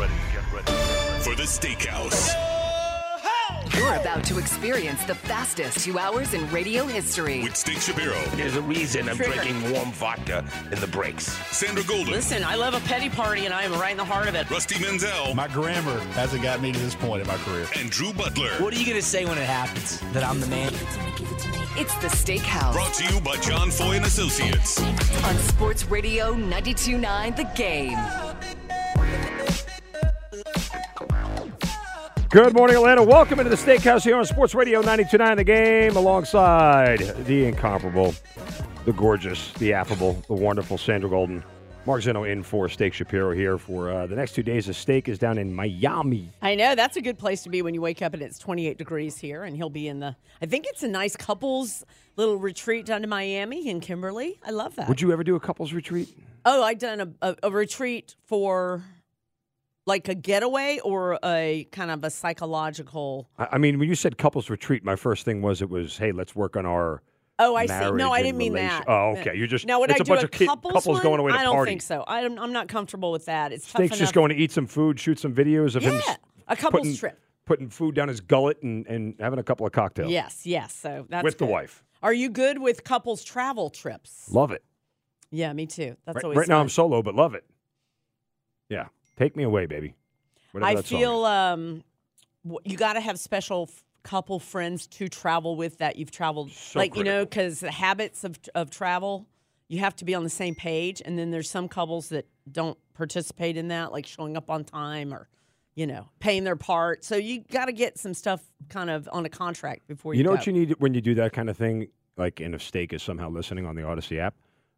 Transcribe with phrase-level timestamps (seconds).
[0.00, 0.14] ready.
[0.32, 0.72] Get ready.
[1.22, 2.34] For the Steakhouse.
[3.76, 7.42] You're about to experience the fastest two hours in radio history.
[7.42, 8.18] With Steak Shapiro.
[8.34, 11.26] There's a reason I'm drinking warm vodka in the breaks.
[11.54, 12.12] Sandra Golden.
[12.12, 14.50] Listen, I love a petty party, and I am right in the heart of it.
[14.50, 15.34] Rusty Mansell.
[15.34, 17.66] My grammar hasn't got me to this point in my career.
[17.76, 18.52] And Drew Butler.
[18.58, 20.00] What are you going to say when it happens?
[20.12, 20.72] That I'm the man?
[21.76, 22.72] It's the Steakhouse.
[22.72, 24.80] Brought to you by John Foy and Associates.
[25.24, 28.29] On Sports Radio 92.9 The Game.
[32.30, 33.02] Good morning, Atlanta.
[33.02, 38.14] Welcome into the Steakhouse here on Sports Radio 92.9 The Game alongside the incomparable,
[38.84, 41.42] the gorgeous, the affable, the wonderful Sandra Golden.
[41.86, 44.66] Mark Zinno in for Steak Shapiro here for uh, the next two days.
[44.66, 46.30] The steak is down in Miami.
[46.40, 48.78] I know that's a good place to be when you wake up and it's 28
[48.78, 50.14] degrees here, and he'll be in the.
[50.40, 54.38] I think it's a nice couples little retreat down to Miami in Kimberly.
[54.46, 54.88] I love that.
[54.88, 56.16] Would you ever do a couples retreat?
[56.44, 58.84] Oh, I've done a, a, a retreat for
[59.90, 63.28] like a getaway or a kind of a psychological.
[63.38, 66.12] I, I mean, when you said couples retreat, my first thing was it was, hey,
[66.12, 67.02] let's work on our.
[67.38, 67.90] Oh, I see.
[67.92, 68.88] No, I didn't mean relation- that.
[68.88, 69.34] Oh, okay.
[69.34, 69.80] You're just now.
[69.80, 71.02] Would it's I a do bunch a of couples, couples one?
[71.02, 71.70] going away to I don't party.
[71.72, 72.04] think so.
[72.06, 73.52] I'm, I'm not comfortable with that.
[73.52, 76.18] It's tough just going to eat some food, shoot some videos of him Yeah, s-
[76.48, 77.18] a couples putting, trip.
[77.46, 80.10] putting food down his gullet and, and having a couple of cocktails.
[80.12, 80.74] Yes, yes.
[80.74, 81.52] So that's with the good.
[81.52, 81.82] wife.
[82.02, 84.28] Are you good with couples travel trips?
[84.30, 84.62] Love it.
[85.30, 85.96] Yeah, me too.
[86.04, 86.62] That's Right, always right now fun.
[86.62, 87.44] I'm solo, but love it.
[88.68, 88.86] Yeah,
[89.20, 89.94] take me away, baby.
[90.52, 91.84] Whatever I feel um,
[92.64, 96.78] you got to have special f- couple friends to travel with that you've traveled, So
[96.78, 99.26] like you know, because the habits of of travel,
[99.68, 101.02] you have to be on the same page.
[101.04, 105.14] And then there's some couples that don't participate in that, like showing up on time
[105.14, 105.28] or,
[105.74, 107.04] you know, paying their part.
[107.04, 110.18] So you got to get some stuff kind of on a contract before you.
[110.18, 110.36] You know go.
[110.36, 113.02] what you need when you do that kind of thing, like and if stake is
[113.02, 114.34] somehow listening on the Audacy app,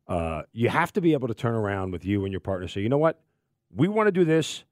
[0.08, 2.64] uh, you have to be able to turn around with you and your partner.
[2.64, 3.20] and Say, you know what,
[3.74, 4.64] we want to do this,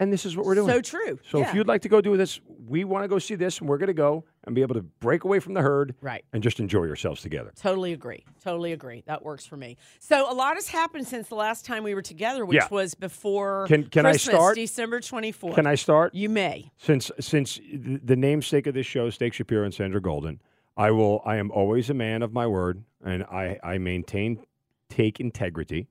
[0.00, 0.68] and this is what we're doing.
[0.68, 1.18] So true.
[1.28, 1.48] So Yeah.
[1.48, 3.78] if you'd like to go do this, we want to go see this, and we're
[3.78, 6.24] going to go and be able to break away from the herd, Right.
[6.32, 7.52] and just enjoy yourselves together.
[7.56, 8.24] Totally agree.
[8.42, 9.02] Totally agree.
[9.06, 9.76] That works for me.
[10.00, 12.68] So a lot has happened since the last time we were together, which Yeah.
[12.70, 14.56] was before Can- can I Christmas, start?
[14.56, 15.54] December 24th.
[15.54, 16.14] Can I start?
[16.14, 16.70] You may.
[16.76, 20.40] Since since th- the namesake of this show, Steak Shapiro and Sandra Golden,
[20.76, 21.22] I will.
[21.24, 24.44] I am always a man of my word, and I I maintain
[24.88, 25.86] take integrity.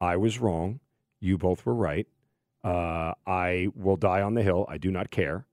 [0.00, 0.80] I was wrong.
[1.22, 2.06] You both were right.
[2.64, 4.66] Uh, I will die on the hill.
[4.68, 5.46] I do not care.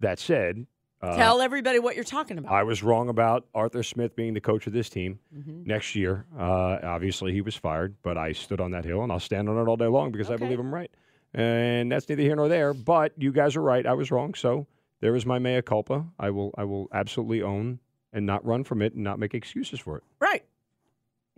[0.00, 0.66] That said,
[1.02, 2.52] uh, Tell everybody what you're talking about.
[2.52, 5.66] I was wrong about Arthur Smith being the coach of this team Mhm.
[5.66, 6.26] next year.
[6.38, 9.56] Uh, obviously, he was fired, but I stood on that hill, and I'll stand on
[9.58, 10.90] it all day long because I believe I'm right.
[11.34, 12.72] And that's neither here nor there.
[12.74, 13.84] But you guys are right.
[13.86, 14.34] I was wrong.
[14.34, 14.66] So
[15.00, 16.06] there is my mea culpa.
[16.18, 16.54] I will.
[16.56, 17.80] I will absolutely own
[18.12, 20.04] and not run from it and not make excuses for it.
[20.20, 20.44] Right.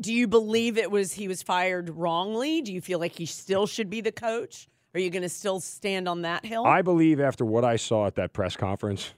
[0.00, 2.62] Do you believe it was he was fired wrongly?
[2.62, 4.68] Do you feel like he still should be the coach?
[4.94, 6.64] Are you going to still stand on that hill?
[6.64, 9.12] I believe after what I saw at that press conference,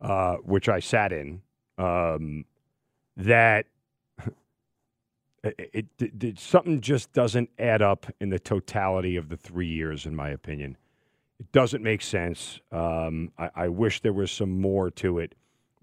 [0.00, 1.42] uh, which I sat in,
[1.78, 2.44] um,
[3.16, 3.66] that
[5.44, 10.06] it, it, it- something just doesn't add up in the totality of the three years,
[10.06, 10.76] in my opinion.
[11.40, 12.60] It doesn't make sense.
[12.70, 15.34] Um, I, I wish there was some more to it,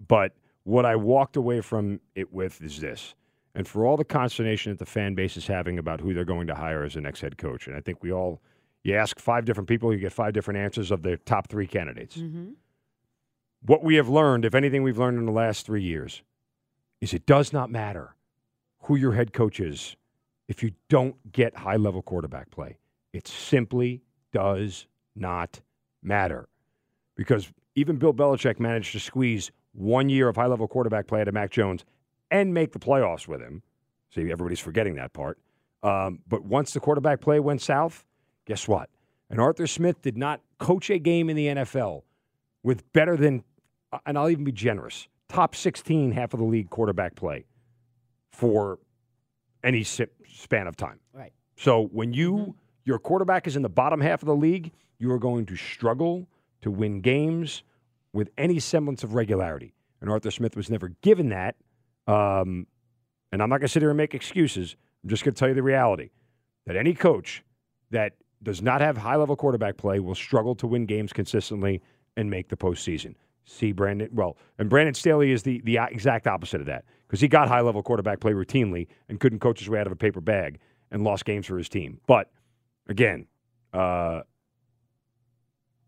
[0.07, 3.13] but what I walked away from it with is this.
[3.53, 6.47] And for all the consternation that the fan base is having about who they're going
[6.47, 8.41] to hire as the next head coach, and I think we all,
[8.83, 12.17] you ask five different people, you get five different answers of their top three candidates.
[12.17, 12.55] Mhm.
[13.63, 16.23] What we have learned, if anything we've learned in the last three years,
[17.01, 18.15] is it does not matter
[18.83, 19.95] who your head coach is
[20.47, 22.77] if you don't get high level quarterback play.
[23.13, 24.01] It simply
[24.31, 25.61] does not
[26.01, 26.47] matter.
[27.15, 31.27] Because even Bill Belichick managed to squeeze one year of high level quarterback play out
[31.27, 31.85] of Mac Jones
[32.31, 33.61] and make the playoffs with him.
[34.13, 35.37] See, everybody's forgetting that part.
[35.83, 38.05] Um, but once the quarterback play went south,
[38.45, 38.89] guess what?
[39.29, 42.03] And Arthur Smith did not coach a game in the NFL
[42.63, 43.43] with better than,
[43.91, 47.45] uh, and I'll even be generous, top 16 half of the league quarterback play
[48.31, 48.79] for
[49.63, 50.99] any span of time.
[51.13, 51.33] Right.
[51.55, 55.19] So when you your quarterback is in the bottom half of the league, you are
[55.19, 56.27] going to struggle
[56.61, 57.63] to win games
[58.13, 59.73] with any semblance of regularity.
[60.01, 61.55] And Arthur Smith was never given that.
[62.07, 62.67] Um,
[63.31, 64.75] and I'm not going to sit here and make excuses.
[65.03, 66.09] I'm just going to tell you the reality
[66.65, 67.43] that any coach
[67.91, 68.13] that
[68.43, 71.81] does not have high level quarterback play will struggle to win games consistently
[72.17, 73.15] and make the postseason.
[73.45, 77.27] See Brandon, well, and Brandon Staley is the, the exact opposite of that because he
[77.27, 80.21] got high level quarterback play routinely and couldn't coach his way out of a paper
[80.21, 80.59] bag
[80.91, 81.99] and lost games for his team.
[82.07, 82.29] But
[82.87, 83.27] again,
[83.73, 84.21] uh,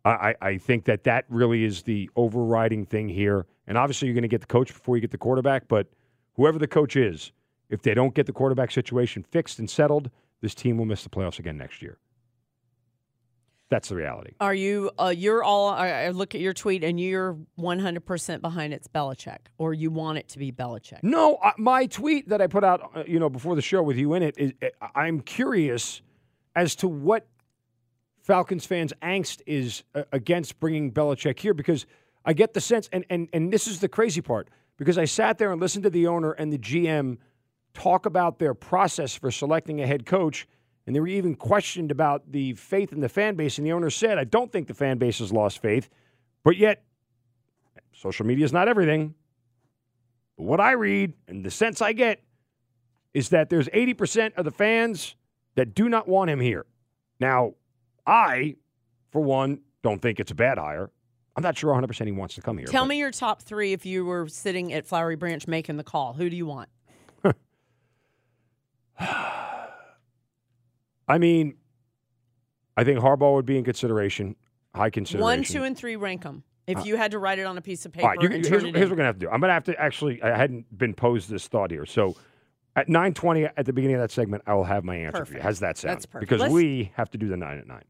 [0.05, 3.45] I, I- think that that really is the overriding thing here.
[3.67, 5.67] And obviously, you're going to get the coach before you get the quarterback.
[5.69, 5.87] But
[6.35, 7.31] whoever the coach is,
[7.69, 10.09] if they don't get the quarterback situation fixed and settled,
[10.41, 11.97] this team will miss the playoffs again next year.
[13.73, 14.33] That's the reality.
[14.39, 14.91] Are you?
[14.99, 15.69] Uh, you're all.
[15.69, 20.19] I look at your tweet, and you're 100 percent behind it's Belichick, or you want
[20.19, 20.99] it to be Belichick.
[21.01, 23.97] No, I, my tweet that I put out, uh, you know, before the show with
[23.97, 26.03] you in it, is, uh, I'm curious
[26.55, 27.25] as to what
[28.21, 31.87] Falcons fans' angst is uh, against bringing Belichick here because
[32.25, 35.37] I get the sense, and, and and this is the crazy part, because I sat
[35.37, 37.17] there and listened to the owner and the GM
[37.73, 40.47] talk about their process for selecting a head coach,
[40.85, 43.89] and they were even questioned about the faith in the fan base, and the owner
[43.89, 45.89] said, "I don't think the fan base has lost faith,
[46.43, 46.83] but yet."
[47.93, 49.15] Social media is not everything.
[50.37, 52.23] But what I read and the sense I get
[53.13, 55.15] is that there's 80% of the fans
[55.55, 56.65] that do not want him here.
[57.19, 57.53] Now,
[58.05, 58.55] I,
[59.11, 60.89] for one, don't think it's a bad hire.
[61.35, 62.67] I'm not sure 100% he wants to come here.
[62.67, 65.83] Tell but- me your top three if you were sitting at Flowery Branch making the
[65.83, 66.13] call.
[66.13, 66.69] Who do you want?
[71.07, 71.55] I mean,
[72.77, 74.35] I think Harbaugh would be in consideration,
[74.73, 75.23] high consideration.
[75.23, 75.95] One, two, and three.
[75.95, 76.43] Rank them.
[76.65, 78.29] If uh, you had to write it on a piece of paper All right, you,
[78.29, 79.29] here's, here's what we're going to have to do.
[79.29, 81.85] I'm going to have to actually, I hadn't been posed this thought here.
[81.85, 82.15] So
[82.75, 85.41] at 920 at the beginning of that segment, I will have my answer for you.
[85.41, 85.95] How's that sound?
[85.95, 86.29] That's perfect.
[86.29, 87.83] Because Let's- we have to do the 9 at 9.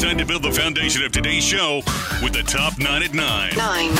[0.00, 1.82] Time to build the foundation of today's show
[2.22, 3.52] with the top nine at nine.
[3.56, 3.90] Nine.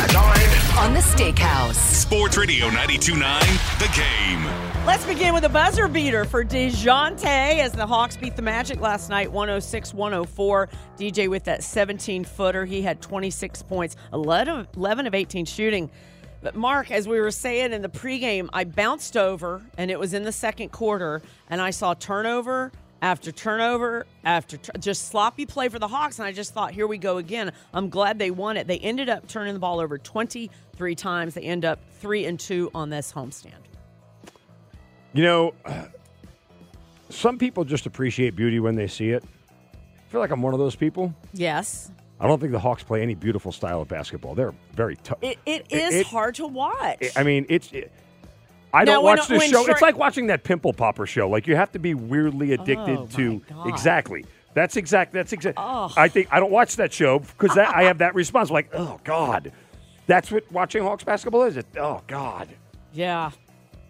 [0.78, 1.74] On the Steakhouse.
[1.74, 4.86] Sports Radio 92.9, The Game.
[4.86, 7.24] Let's begin with a buzzer beater for DeJounte
[7.58, 10.68] as the Hawks beat the Magic last night 106 104.
[10.96, 12.64] DJ with that 17 footer.
[12.64, 15.90] He had 26 points, 11, 11 of 18 shooting.
[16.40, 20.14] But Mark, as we were saying in the pregame, I bounced over and it was
[20.14, 25.68] in the second quarter and I saw turnover after turnover after tur- just sloppy play
[25.68, 26.18] for the Hawks.
[26.18, 27.52] And I just thought, here we go again.
[27.72, 28.66] I'm glad they won it.
[28.66, 31.34] They ended up turning the ball over 23 times.
[31.34, 33.52] They end up three and two on this homestand.
[35.12, 35.54] You know,
[37.10, 39.24] some people just appreciate beauty when they see it.
[39.74, 41.14] I feel like I'm one of those people.
[41.32, 41.90] Yes.
[42.20, 44.34] I don't think the Hawks play any beautiful style of basketball.
[44.34, 45.18] They're very tough.
[45.22, 47.06] It, it is it- hard to watch.
[47.16, 47.70] I mean, it's.
[47.72, 47.92] It,
[48.72, 49.64] I Now, don't when- watch this when show.
[49.64, 51.28] Shre- it's like watching that pimple popper show.
[51.28, 54.24] Like you have to be weirdly oh, addicted Oh, to exactly.
[54.54, 55.12] That's exact.
[55.12, 55.58] That's exact.
[55.58, 58.50] I think I don't watch that show because that, I have that response.
[58.50, 59.52] Like, oh God,
[60.06, 61.56] that's what watching Hawks basketball is.
[61.56, 62.48] It, oh God.
[62.92, 63.30] yeah.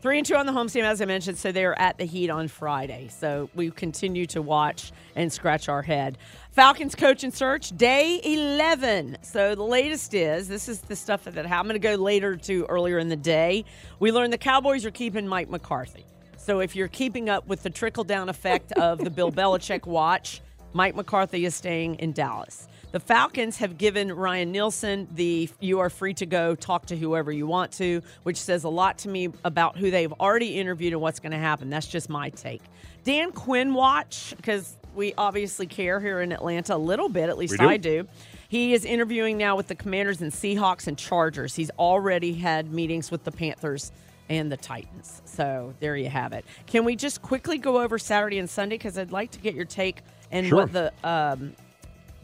[0.00, 1.39] Three and two on the home team, as I mentioned.
[1.39, 3.09] So they are at the Heat on Friday.
[3.09, 6.19] So we continue to watch and scratch our head.
[6.53, 9.19] Falcons coach and search, day 11.
[9.23, 12.65] So the latest is this is the stuff that I'm going to go later to
[12.67, 13.65] earlier in the day.
[13.99, 16.06] We learned the Cowboys are keeping Mike McCarthy.
[16.37, 20.43] So if you're keeping up with the trickle down effect of the Bill Belichick watch,
[20.75, 22.69] Mike McCarthy is staying in Dallas.
[22.90, 27.31] The Falcons have given Ryan Nielsen the you are free to go, talk to whoever
[27.31, 31.02] you want to, which says a lot to me about who they've already interviewed and
[31.02, 31.69] what's going to happen.
[31.69, 32.62] That's just my take.
[33.05, 37.58] Dan Quinn watch, because we obviously care here in Atlanta a little bit, at least
[37.58, 37.69] do.
[37.69, 38.08] I do.
[38.49, 41.55] He is interviewing now with the Commanders and Seahawks and Chargers.
[41.55, 43.93] He's already had meetings with the Panthers
[44.31, 45.20] and the Titans.
[45.26, 46.46] So there you have it.
[46.67, 49.67] Can we just quickly go over Saturday and Sunday because I'd like to get your
[49.67, 49.99] take
[50.31, 50.58] and Sure.
[50.58, 51.55] what the um,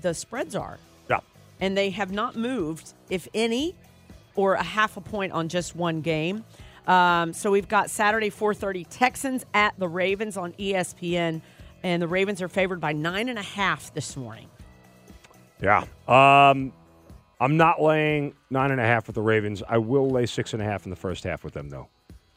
[0.05, 0.79] the spreads are.
[1.11, 1.21] Yeah.
[1.61, 3.75] And they have not moved, if any,
[4.37, 6.45] or a half a point on just one game.
[6.87, 11.41] Um, so we've got Saturday 4:30 Texans at the Ravens on ESPN,
[11.83, 14.49] and the Ravens are favored by nine and a half this morning.
[15.63, 15.84] Yeah.
[16.06, 16.73] Um,
[17.41, 19.63] I'm not laying nine and a half with the Ravens.
[19.67, 21.89] I will lay six and a half in the first half with them, though.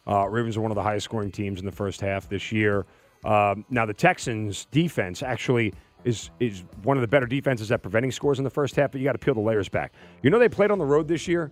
[0.07, 2.85] Uh, Ravens are one of the highest scoring teams in the first half this year.
[3.25, 8.11] Um, now, the Texans' defense actually is is one of the better defenses at preventing
[8.11, 9.93] scores in the first half, but you got to peel the layers back.
[10.21, 11.51] You know, they played on the road this year?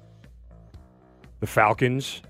[1.39, 2.21] The Falcons,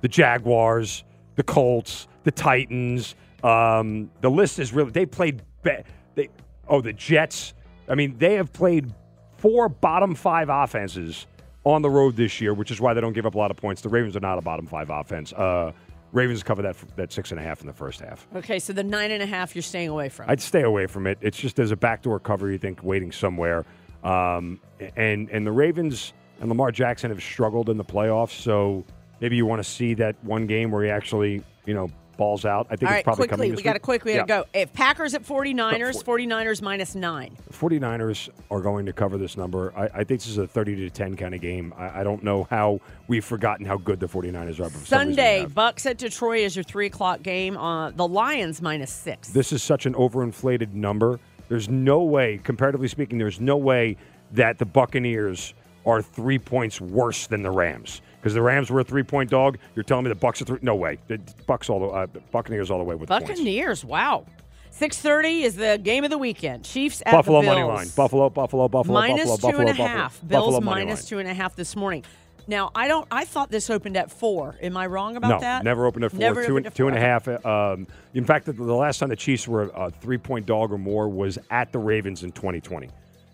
[0.00, 1.04] the Jaguars,
[1.36, 3.14] the Colts, the Titans.
[3.42, 5.72] Um, the list is really, they played, be,
[6.14, 6.28] they,
[6.68, 7.54] oh, the Jets.
[7.88, 8.92] I mean, they have played
[9.38, 11.26] four bottom five offenses
[11.64, 13.56] on the road this year, which is why they don't give up a lot of
[13.56, 13.82] points.
[13.82, 15.32] The Ravens are not a bottom five offense.
[15.32, 15.72] Uh,
[16.12, 18.26] Ravens cover that that six and a half in the first half.
[18.34, 20.28] Okay, so the nine and a half you're staying away from.
[20.28, 21.18] I'd stay away from it.
[21.20, 23.64] It's just there's a backdoor cover you think waiting somewhere,
[24.02, 24.60] um,
[24.96, 28.40] and and the Ravens and Lamar Jackson have struggled in the playoffs.
[28.40, 28.84] So
[29.20, 31.90] maybe you want to see that one game where he actually you know
[32.20, 32.66] balls out.
[32.70, 33.56] I think All it's right, probably quickly, coming.
[33.56, 34.26] we got to quickly Yeah.
[34.26, 34.44] go.
[34.52, 37.34] If Packers at 49ers, four- 49ers minus nine.
[37.50, 39.72] 49ers are going to cover this number.
[39.74, 41.72] I, I think this is a 30 to 10 kind of game.
[41.78, 44.68] I, I don't know how we've forgotten how good the 49ers are.
[44.68, 45.46] For some reason we Sunday.
[45.46, 47.56] Bucks at Detroit is your three o'clock game.
[47.56, 49.28] Uh, the Lions minus six.
[49.30, 51.18] This is such an overinflated number.
[51.48, 53.96] There's no way, comparatively speaking, there's no way
[54.32, 55.54] that the Buccaneers
[55.86, 58.02] are three points worse than the Rams.
[58.20, 59.56] Because the Rams were a three-point dog.
[59.74, 60.58] You're telling me the Bucks are three?
[60.60, 60.98] No way.
[61.08, 63.08] The Bucks all the uh, Buccaneers all the way with.
[63.08, 64.26] Buccaneers, wow.
[64.72, 66.64] 6:30 is the game of the weekend.
[66.64, 67.88] Chiefs at Buffalo money line.
[67.96, 69.88] Buffalo, Buffalo, Buffalo, Minus Buffalo, two Buffalo, and a Buffalo.
[69.88, 70.20] half.
[70.22, 72.04] Buffalo Bills money minus two and a half this morning.
[72.46, 73.06] Now I don't.
[73.10, 74.56] I thought this opened at four.
[74.62, 75.64] Am I wrong about no, that?
[75.64, 76.20] never opened at four.
[76.20, 77.28] Never two, opened and, two and a half.
[77.44, 81.08] Um, in fact, the, the last time the Chiefs were a three-point dog or more
[81.08, 82.88] was at the Ravens in 2020.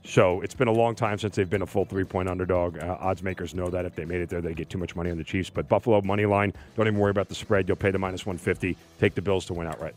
[0.06, 2.78] So it's been a long time since they've been a full three-point underdog.
[2.78, 5.10] Uh, odds makers know that if they made it there, they get too much money
[5.10, 5.50] on the Chiefs.
[5.50, 6.52] But Buffalo money line.
[6.76, 7.66] Don't even worry about the spread.
[7.66, 8.76] You'll pay the minus 150.
[8.98, 9.94] Take the Bills to win outright.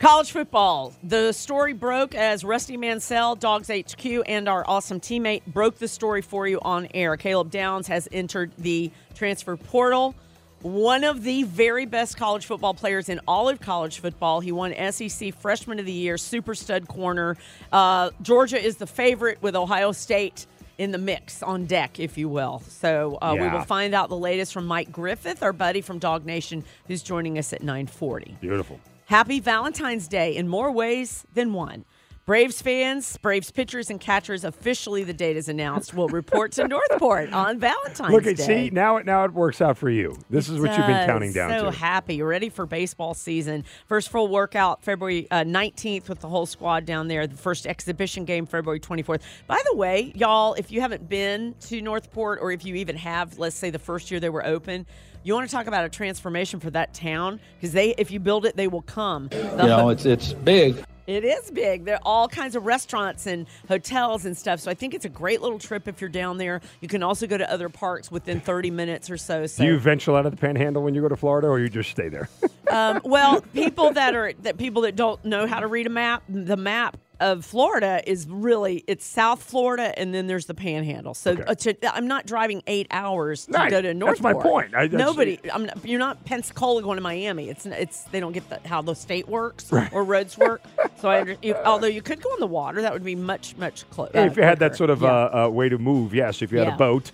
[0.00, 0.92] College football.
[1.04, 6.22] The story broke as Rusty Mansell, Dogs HQ, and our awesome teammate broke the story
[6.22, 7.16] for you on air.
[7.16, 10.16] Caleb Downs has entered the transfer portal.
[10.62, 14.38] One of the very best college football players in all of college football.
[14.38, 17.36] He won SEC Freshman of the Year, Super Stud Corner.
[17.72, 20.46] Uh, Georgia is the favorite with Ohio State
[20.78, 22.62] in the mix on deck, if you will.
[22.68, 26.62] So uh, we will find out the latest from Mike Griffith, our buddy from DawgNation,
[26.86, 28.36] who's joining us at 940.
[28.40, 28.78] Beautiful.
[29.06, 31.84] Happy Valentine's Day in more ways than one.
[32.24, 36.90] Braves fans, Braves pitchers and catchers officially the date is announced will report to North
[36.92, 38.14] Port on Valentine's Day.
[38.14, 38.68] Look at Day.
[38.68, 40.16] see now it now it works out for you.
[40.30, 41.70] This is what you've been counting down so to.
[41.72, 42.14] happy.
[42.14, 43.64] You're ready for baseball season.
[43.88, 47.26] First full workout February uh, 19th with the whole squad down there.
[47.26, 49.22] The first exhibition game February 24th.
[49.48, 52.94] By the way, y'all, if you haven't been to North Port or if you even
[52.98, 54.86] have, let's say the first year they were open,
[55.24, 58.46] you want to talk about a transformation for that town because they, if you build
[58.46, 59.26] it, they will come.
[59.26, 60.84] The You know, it's it's big.
[61.06, 61.84] It is big.
[61.84, 64.60] There are all kinds of restaurants and hotels and stuff.
[64.60, 66.60] So I think it's a great little trip if you're down there.
[66.80, 69.46] You can also go to other parks within 30 minutes or so.
[69.46, 71.68] So Do you venture out of the panhandle when you go to Florida or you
[71.68, 72.28] just stay there?
[72.70, 76.22] um, well, people that are that people that don't know how to read a map,
[76.28, 81.14] the map of Florida is really it's South Florida, and then there's the Panhandle.
[81.14, 81.44] So Okay.
[81.44, 83.70] uh, to, I'm not driving eight hours to Right.
[83.70, 84.18] go to North.
[84.18, 84.74] That's my point.
[84.74, 87.48] I- that's- Nobody, I'm not, you're not Pensacola going to Miami.
[87.48, 90.62] It's it's they don't get the, how the state works or roads work.
[91.00, 93.56] So I, under, you, although you could go on the water, that would be much
[93.56, 94.12] much closer.
[94.18, 96.42] if you had that sort of uh, uh, way to move, yes.
[96.42, 96.74] If you had Yeah.
[96.74, 97.10] a boat,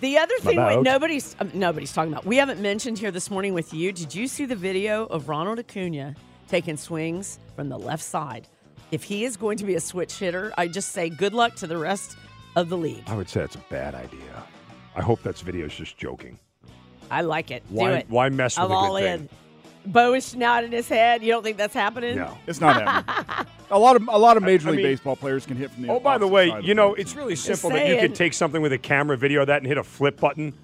[0.00, 2.24] The other thing wait, nobody's um, nobody's talking about.
[2.26, 3.90] We haven't mentioned here this morning with you.
[3.90, 6.14] Did you see the video of Ronald Acuna
[6.48, 8.46] taking swings from the left side?
[8.90, 11.66] If he is going to be a switch hitter, I just say good luck to
[11.66, 12.16] the rest
[12.56, 13.02] of the league.
[13.06, 14.20] I would say it's a bad idea.
[14.94, 16.38] I hope that's video's just joking.
[17.10, 17.62] I like it.
[17.68, 18.06] Why- Do it.
[18.08, 19.04] why mess with I'm a good all thing?
[19.22, 19.28] in.
[19.86, 21.22] Bo is nodding his head.
[21.22, 22.16] You don't think that's happening?
[22.16, 22.38] No.
[22.46, 23.46] It's not happening.
[23.70, 25.82] a lot of a lot of major I league mean- baseball players can hit from
[25.82, 25.90] the.
[25.90, 28.00] Oh, by the way, you the know, it's really simple that you saying.
[28.00, 30.54] could take something with a camera video of that and hit a flip button,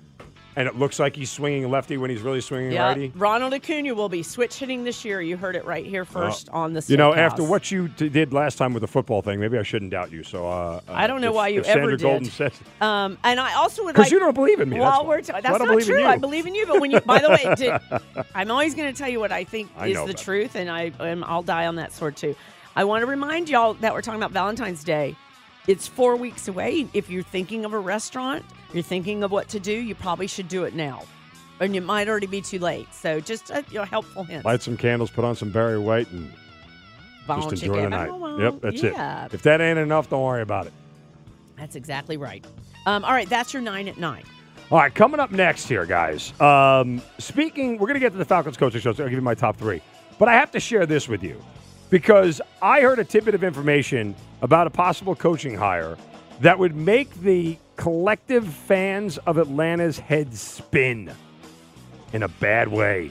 [0.61, 2.89] and it looks like he's swinging lefty when he's really swinging Yeah.
[2.89, 3.11] righty.
[3.17, 5.23] Ronald Acuna will be switch hitting this year.
[5.23, 6.81] You heard it right here first on the.
[6.81, 9.57] Uh, You know, after what you t- did last time with the football thing, maybe
[9.57, 10.23] I shouldn't doubt you.
[10.23, 12.03] So uh, I don't know if- why you ever Sandra did.
[12.03, 12.53] Golden says,
[12.83, 15.01] Um, and I also would 'Cause like you don't believe in me, why.
[15.03, 16.05] we're I that's not true.
[16.05, 16.67] I believe in you.
[16.67, 17.73] But when you, by the way, did,
[18.35, 20.71] I'm always going to tell you what I think I is know the truth, and
[20.71, 22.37] I and I'll die on that sword too.
[22.77, 25.17] I want to remind y'all that we're talking about Valentine's Day.
[25.67, 26.89] It's four weeks away.
[26.95, 30.49] If you're thinking of a restaurant, you're thinking of what to do, you probably should
[30.49, 31.03] do it now,
[31.61, 32.93] and it might already be too late.
[32.95, 34.45] So just a you know, helpful hint.
[34.45, 36.33] light some candles, put on some Barry White, and
[37.27, 37.83] just enjoy chicken.
[37.85, 38.09] the night.
[38.11, 39.27] Oh, Yep, that's yeah.
[39.27, 39.35] it.
[39.35, 40.73] If that ain't enough, don't worry about it.
[41.57, 42.45] That's exactly right.
[42.87, 44.25] Um, all right, that's your nine at nine.
[44.71, 46.33] All right, coming up next here, guys.
[46.41, 49.23] Um, speaking, we're going to get to the Falcons coaching show, so I'll give you
[49.23, 49.83] my top three.
[50.19, 51.43] But I have to share this with you
[51.91, 55.97] because I heard a tidbit of information about a possible coaching hire
[56.41, 61.13] that would make the collective fans of Atlanta's heads spin
[62.13, 63.11] in a bad way.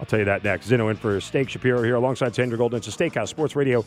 [0.00, 0.68] I'll tell you that next.
[0.70, 2.76] Zinno in for Steak Shapiro here alongside Sandra Golden.
[2.76, 3.84] It's a Steakhouse Sports Radio.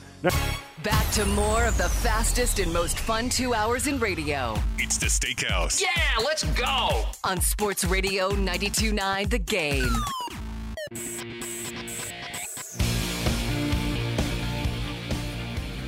[0.83, 5.05] Back to more of the fastest and most fun two hours in radio It's the
[5.05, 5.79] Steakhouse.
[5.79, 5.87] Yeah,
[6.25, 7.05] let's go.
[7.23, 9.87] on Sports Radio 929 The Game.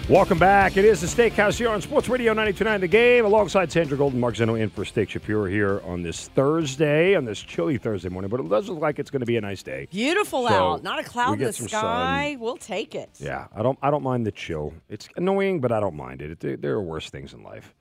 [0.10, 0.76] Welcome back.
[0.76, 4.36] It is the Steakhouse here on Sports Radio 929 The Game, alongside Sandra Golden, Mark
[4.36, 8.30] Zinno in for Steak Shapiro here on this Thursday, on this chilly Thursday morning.
[8.30, 9.88] But it does look like it's going to be a nice day.
[9.90, 12.36] Beautiful So, out, not a cloud in the sky.
[12.38, 13.12] We'll take it.
[13.18, 13.80] Yeah, I don't.
[13.82, 14.74] I don't mind the chill.
[14.90, 16.38] It's annoying, but I don't mind it.
[16.42, 17.74] There, there are worse things in life.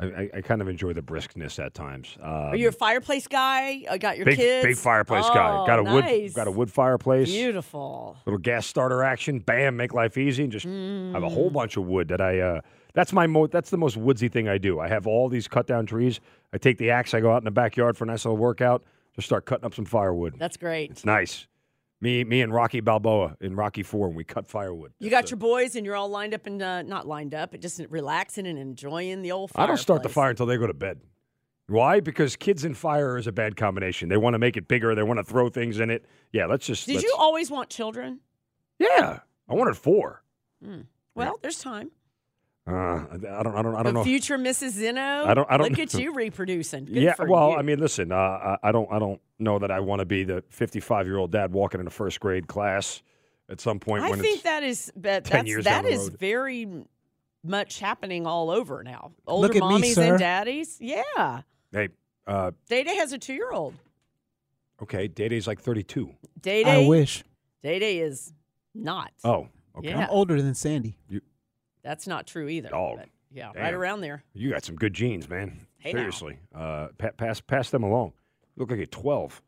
[0.00, 2.16] I, I, I kind of enjoy the briskness at times.
[2.20, 3.84] Um, Are you a fireplace guy?
[3.88, 4.66] I got your big, kids.
[4.66, 5.66] big fireplace oh, guy.
[5.66, 6.34] Got a wood.
[6.34, 7.30] Got a wood fireplace.
[7.30, 8.16] Beautiful.
[8.26, 9.38] little gas starter action.
[9.38, 10.42] Bam, make life easy.
[10.44, 10.74] And just have a
[11.28, 11.32] Mm.
[11.32, 12.40] whole bunch of wood that I.
[12.40, 12.60] Uh,
[12.92, 14.78] that's my mo- That's the most woodsy thing I do.
[14.80, 16.20] I have all these cut down trees.
[16.52, 17.14] I take the axe.
[17.14, 18.84] I go out in the backyard for a nice little workout.
[19.14, 20.34] Just start cutting up some firewood.
[20.38, 20.90] That's great.
[20.90, 21.46] It's nice.
[22.04, 24.92] Me, me, and Rocky Balboa in Rocky Four, when we cut firewood.
[24.98, 27.62] You got your boys, and you're all lined up and uh, not lined up, but
[27.62, 29.50] just relaxing and enjoying the old.
[29.52, 29.64] Fire.
[29.64, 31.00] I don't start the fire until they go to bed.
[31.66, 32.00] Why?
[32.00, 34.10] Because kids and fire is a bad combination.
[34.10, 34.94] They want to make it bigger.
[34.94, 36.04] They want to throw things in it.
[36.30, 36.84] Yeah, let's just.
[36.84, 38.20] Did let's- you always want children?
[38.78, 40.22] Yeah, I wanted four.
[41.14, 41.90] Well, there's time.
[42.66, 43.26] Uh, I don't.
[43.26, 43.56] I don't.
[43.56, 44.04] I don't The know.
[44.04, 44.72] future Mrs.
[44.78, 45.24] Zinno.
[45.24, 46.84] I don't- I don't Look at you reproducing.
[46.84, 47.14] Good yeah.
[47.18, 47.56] Well, you.
[47.56, 48.12] I mean, listen.
[48.12, 48.92] Uh, I, I don't.
[48.92, 51.86] I don't know that I want to be the 55 year old dad walking in
[51.86, 53.02] a first grade class
[53.48, 54.42] at some point I when think it's.
[54.44, 56.18] that is that 10 that's years that down the is road.
[56.18, 56.68] very
[57.42, 59.12] much happening all over now.
[59.26, 60.10] Older at me, mommies sir.
[60.12, 60.78] and daddies.
[60.80, 61.42] Yeah.
[61.72, 61.88] hey.
[62.26, 63.74] Uh, Day Day has a two year old.
[64.82, 65.08] okay.
[65.08, 66.10] Day Day's like 32.
[66.40, 67.22] Day Day, I wish.
[67.62, 68.32] Day Day is
[68.74, 69.12] not.
[69.24, 69.48] Oh.
[69.76, 69.88] Okay.
[69.90, 70.04] Yeah.
[70.04, 70.96] I'm older than Sandy.
[71.08, 71.20] You,
[71.82, 72.74] That's not true either.
[72.74, 74.22] Oh, but yeah, right around there.
[74.32, 75.66] You got some good genes, man.
[75.78, 75.98] Hey, now.
[75.98, 76.38] Seriously.
[76.54, 78.12] Uh, pa- pass pass them along.
[78.56, 79.42] Look like you're 12.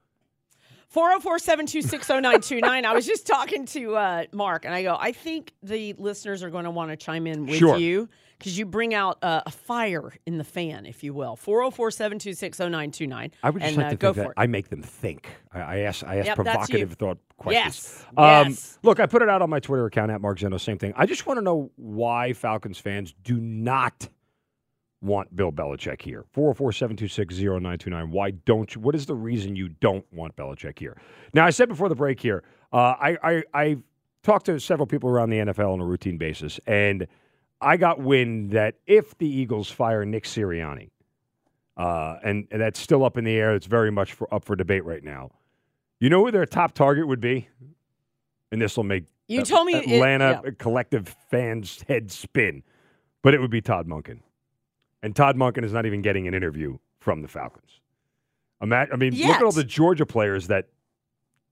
[0.89, 2.85] 404 726 0929.
[2.85, 6.51] I was just talking to uh, Mark, and I go, I think the listeners are
[6.51, 7.77] going to want to chime in with Sure.
[7.77, 8.09] you
[8.39, 11.37] because you bring out uh, a fire in the fan, if you will.
[11.37, 13.33] 404 726 0929.
[13.43, 14.33] I would just and, like uh, to go for it.
[14.37, 15.29] I make them think.
[15.53, 18.05] I, I ask I ask Yep, provocative thought questions.
[18.07, 18.79] Yes, Um, yes.
[18.83, 20.61] Look, I put it out on my Twitter account at Mark Zinno.
[20.61, 20.93] Same thing.
[20.97, 24.09] I just want to know why Falcons fans do not
[25.03, 26.25] want Bill Belichick here.
[26.35, 28.11] 404-726-0929.
[28.11, 28.81] Why don't you?
[28.81, 30.97] What is the reason you don't want Belichick here?
[31.35, 33.77] Now, I said before the break here, uh, I, I, I
[34.23, 37.07] talked to several people around the NFL on a routine basis, and
[37.61, 40.91] I got wind that if the Eagles fire Nick Sirianni,
[41.77, 44.57] uh, and, and that's still up in the air, it's very much for, up for
[44.57, 45.31] debate right now.
[46.01, 47.49] You know who their top target would be?
[48.53, 50.51] And this will make You uh, told me it- Atlanta yeah.
[50.59, 52.63] collective fans' head spin,
[53.23, 54.21] but it would be Todd Monken.
[55.07, 57.79] And Todd Monken is not even getting an interview from the Falcons.
[58.61, 60.67] Ima- I mean, look at all the Georgia players that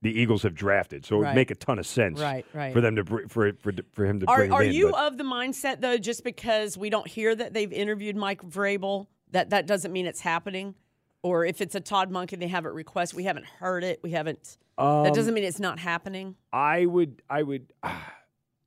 [0.02, 1.06] the Eagles have drafted.
[1.06, 1.34] So it would Right.
[1.36, 2.72] make a ton of sense Right, right.
[2.72, 4.72] for them to br- for for for him to Are, bring are in.
[4.72, 8.42] you but- of the mindset, though, just because we don't hear that they've interviewed Mike
[8.42, 10.74] Vrabel, that that doesn't mean it's happening?
[11.22, 14.58] Or if it's a Todd Monken they haven't requested, we haven't heard it, we haven't,
[14.78, 16.34] Um, that doesn't mean it's not happening?
[16.52, 17.72] I would, I would,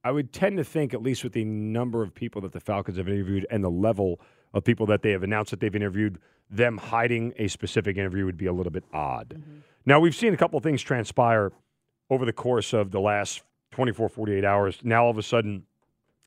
[0.06, 2.98] I would tend to think, at least with the number of people that the Falcons
[2.98, 4.22] have interviewed and the level
[4.58, 8.38] of people that they have announced that they've interviewed, them hiding a specific interview would
[8.38, 9.42] be a little bit odd.
[9.86, 11.52] Now, we've seen a couple of things transpire
[12.10, 14.80] over the course of the last 24, 48 hours.
[14.84, 15.64] Now, all of a sudden,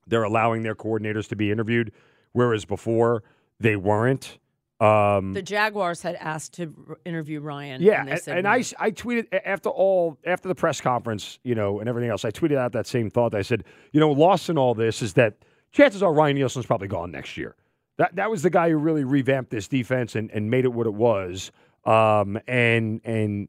[0.07, 1.93] they're allowing their coordinators to be interviewed,
[2.33, 3.23] whereas before
[3.59, 4.39] they weren't.
[4.81, 7.83] Um, The Jaguars had asked to interview Ryan.
[7.83, 8.51] yeah, and, and, no.
[8.51, 12.25] I, I tweeted after all after the press conference, you know, and everything else.
[12.25, 13.35] I tweeted out that same thought.
[13.35, 15.37] I said, you know, lost in all this is that
[15.73, 17.57] chances are Ryan Nielsen's probably gone next year.
[18.01, 20.87] That that was the guy who really revamped this defense and, and made it what
[20.87, 21.53] it was.
[21.85, 23.47] Um, and and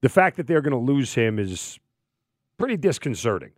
[0.00, 1.78] the fact that they're going to lose him is
[2.58, 3.52] pretty disconcerting.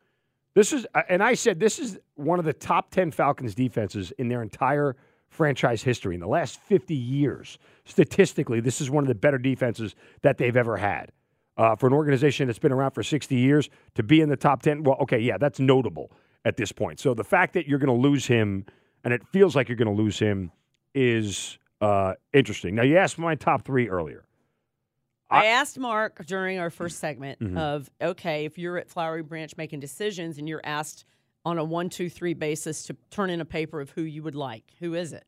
[0.53, 4.29] This is, and I said this is one of the top ten Falcons defenses in
[4.29, 4.95] their entire
[5.31, 7.59] franchise history in the last 50 years.
[7.87, 11.13] Statistically, this is one of the better defenses that they've ever had.
[11.57, 14.61] Uh, for an organization that's been around for 60 years to be in the top
[14.61, 16.13] 10, well, okay, yeah, that's notable
[16.45, 17.01] at this point.
[17.01, 18.67] So the fact that you're going to lose him,
[19.07, 20.51] and it feels like you're going to lose him,
[20.93, 22.75] is uh, interesting.
[22.75, 24.25] Now, you asked my top three earlier.
[25.31, 27.57] I asked Mark during our first segment Mm-hmm.
[27.57, 31.05] of okay, if you're at Flowery Branch making decisions and you're asked
[31.45, 34.35] on a one, two, three basis to turn in a paper of who you would
[34.35, 35.25] like, who is it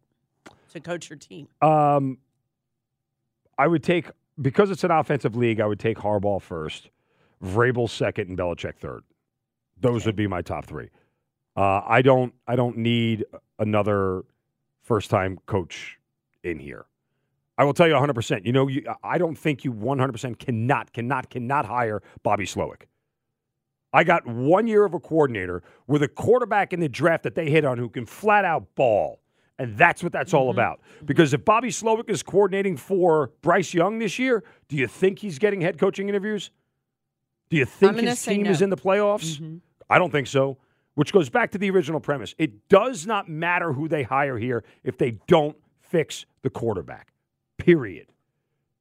[0.73, 1.47] to coach your team?
[1.63, 2.19] Um,
[3.57, 4.11] I would take
[4.43, 5.61] because it's an offensive league.
[5.61, 6.91] I would take Harbaugh first,
[7.45, 9.05] Vrabel second, and Belichick third.
[9.81, 10.89] Those would be my top three.
[11.59, 12.33] Uh, I don't.
[12.47, 13.25] I don't need
[13.59, 14.25] another
[14.83, 15.99] first-time coach
[16.45, 16.87] in here.
[17.57, 18.15] I will tell you 100.
[18.15, 22.45] percent You know, you, I don't think you 100 percent cannot, cannot, cannot hire Bobby
[22.47, 22.83] Slowik.
[23.93, 27.51] I got one year of a coordinator with a quarterback in the draft that they
[27.51, 29.21] hit on who can flat out ball.
[29.59, 30.39] And that's what that's Mm-hmm.
[30.39, 30.81] all about.
[31.05, 35.39] Because if Bobby Slowik is coordinating for Bryce Young this year, do you think he's
[35.41, 36.53] getting head coaching interviews?
[37.51, 38.45] Do you think his team no.
[38.45, 38.53] Mm-hmm.
[38.53, 39.61] is in the playoffs?
[39.91, 40.59] I don't think so.
[40.99, 42.35] Which goes back to the original premise.
[42.39, 47.13] It does not matter who they hire here if they don't fix the quarterback.
[47.57, 48.09] Period.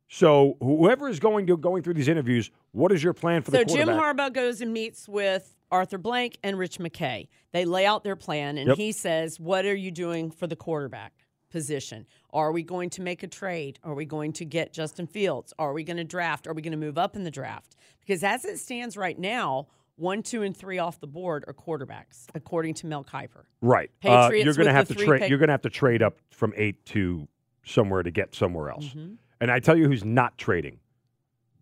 [0.08, 3.58] So whoever is going to going through these interviews, what is your plan for So
[3.60, 3.86] the quarterback?
[3.86, 4.02] So Jim?
[4.02, 7.28] Harbaugh goes and meets with Arthur Blank and Rich McKay.
[7.52, 8.78] They lay out their plan, and Yep.
[8.78, 11.14] he says, "What are you doing for the quarterback
[11.52, 12.08] position?
[12.34, 13.78] Are we going to make a trade?
[13.84, 15.54] Are we going to get Justin Fields?
[15.60, 16.48] Are we going to draft?
[16.48, 17.76] Are we going to move up in the draft?
[18.02, 22.28] Because as it stands right now, one, two, and three off the board are quarterbacks,
[22.34, 23.44] according to Mel Kiper.
[23.62, 23.90] Right.
[24.04, 25.30] Uh, you're going to have to trade.
[25.30, 27.28] You're going to have to trade up from eight to
[27.64, 28.86] somewhere to get somewhere else.
[28.86, 29.16] Mm-hmm.
[29.42, 30.80] And I tell you, who's not trading?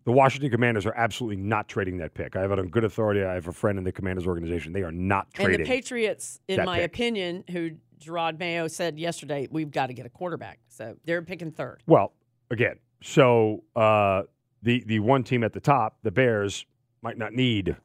[0.04, 2.36] The Washington Commanders are absolutely not trading that pick.
[2.36, 3.24] I have it on good authority.
[3.24, 4.72] I have a friend in the Commanders organization.
[4.72, 5.56] They are not trading.
[5.56, 6.86] And the Patriots, in my pick.
[6.86, 10.60] opinion, who Jerod Mayo said yesterday, we've got to get a quarterback.
[10.68, 11.82] So they're picking third.
[11.88, 12.12] Well,
[12.52, 14.22] again, so uh,
[14.62, 16.66] the the one team at the top, the Bears,
[17.02, 17.76] might not need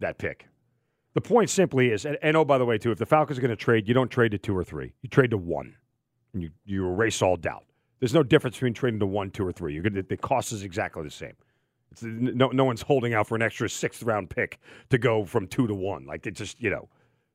[0.00, 0.46] that pick.
[1.14, 3.42] The point simply is, and, and oh, by the way, too, if the Falcons are
[3.42, 4.92] going to trade, you don't trade to two or three.
[5.02, 5.74] You trade to one,
[6.32, 7.64] and you, you erase all doubt.
[7.98, 9.74] There's no difference between trading to one, two, or three.
[9.74, 11.34] You're gonna, the cost is exactly the same.
[11.90, 14.58] It's, no, no one's holding out for an extra sixth round pick
[14.90, 16.06] to go from two to one.
[16.06, 16.88] Like it just, you know,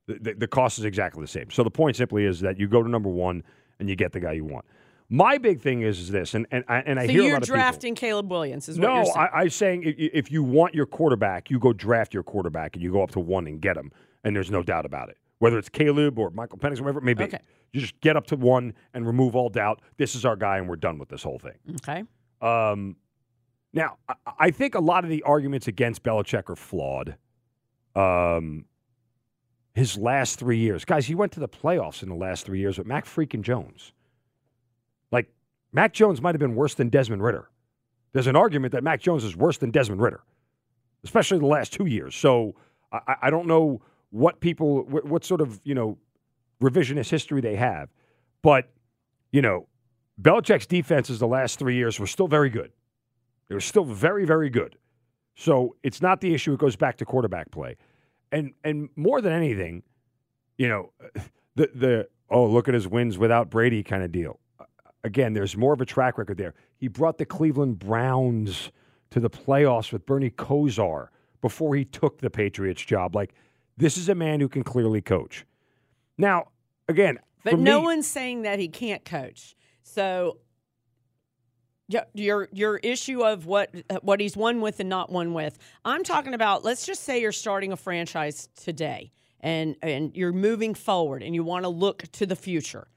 [0.07, 1.51] the, the, the cost is exactly the same.
[1.51, 3.43] So the point simply is that you go to number one
[3.79, 4.65] and you get the guy you want.
[5.09, 7.33] My big thing is, is this, and and I, and I So hear a you're
[7.33, 9.17] lot of people- drafting Caleb Williams, is what no, you're saying.
[9.33, 12.75] I, I'm saying i- i- if you want your quarterback, you go draft your quarterback
[12.75, 13.91] and you go up to one and get him,
[14.23, 15.17] and there's no doubt about it.
[15.39, 17.39] Whether it's Caleb or Michael Penix, whatever it may be, Okay.
[17.71, 19.81] you just get up to one and remove all doubt.
[19.97, 21.57] This is our guy, and we're done with this whole thing.
[21.87, 22.03] okay.
[22.41, 22.95] Um,
[23.73, 27.15] now, I, I think a lot of the arguments against Belichick are flawed.
[27.95, 28.65] Um,
[29.73, 32.77] his last three years, guys, he went to the playoffs in the last three years
[32.77, 33.91] with Mac freaking Jones.
[35.75, 37.49] Mac Jones might have been worse than Desmond Ridder.
[38.13, 40.23] There's an argument that Mac Jones is worse than Desmond Ridder,
[41.03, 42.15] especially the last two years.
[42.15, 42.55] So
[42.93, 45.97] I, I- I don't know what people, what, what sort of you know
[46.61, 47.89] revisionist history they have,
[48.41, 48.69] but
[49.33, 49.67] you know,
[50.21, 52.71] Belichick's defenses the last three years were still very good.
[53.49, 54.77] They were still very, very good.
[55.35, 56.53] So it's not the issue.
[56.53, 57.75] It goes back to quarterback play,
[58.31, 59.83] and and more than anything,
[60.57, 60.93] you know,
[61.55, 64.39] the the oh look at his wins without Brady kind of deal.
[65.05, 66.55] Again, there's more of a track record there.
[66.77, 68.71] He brought the Cleveland Browns
[69.11, 71.09] to the playoffs with Bernie Kosar
[71.41, 73.15] before he took the Patriots job.
[73.15, 73.33] Like
[73.77, 75.45] this is a man who can clearly coach.
[76.17, 76.47] Now,
[76.89, 79.55] again, But no me- one's saying that he can't coach.
[79.83, 80.39] So
[82.15, 83.69] your your issue of what
[84.01, 85.57] what he's won with and not won with.
[85.83, 86.63] I'm talking about.
[86.63, 91.43] Let's just say you're starting a franchise today, and and you're moving forward, and you
[91.43, 92.87] want to look to the future.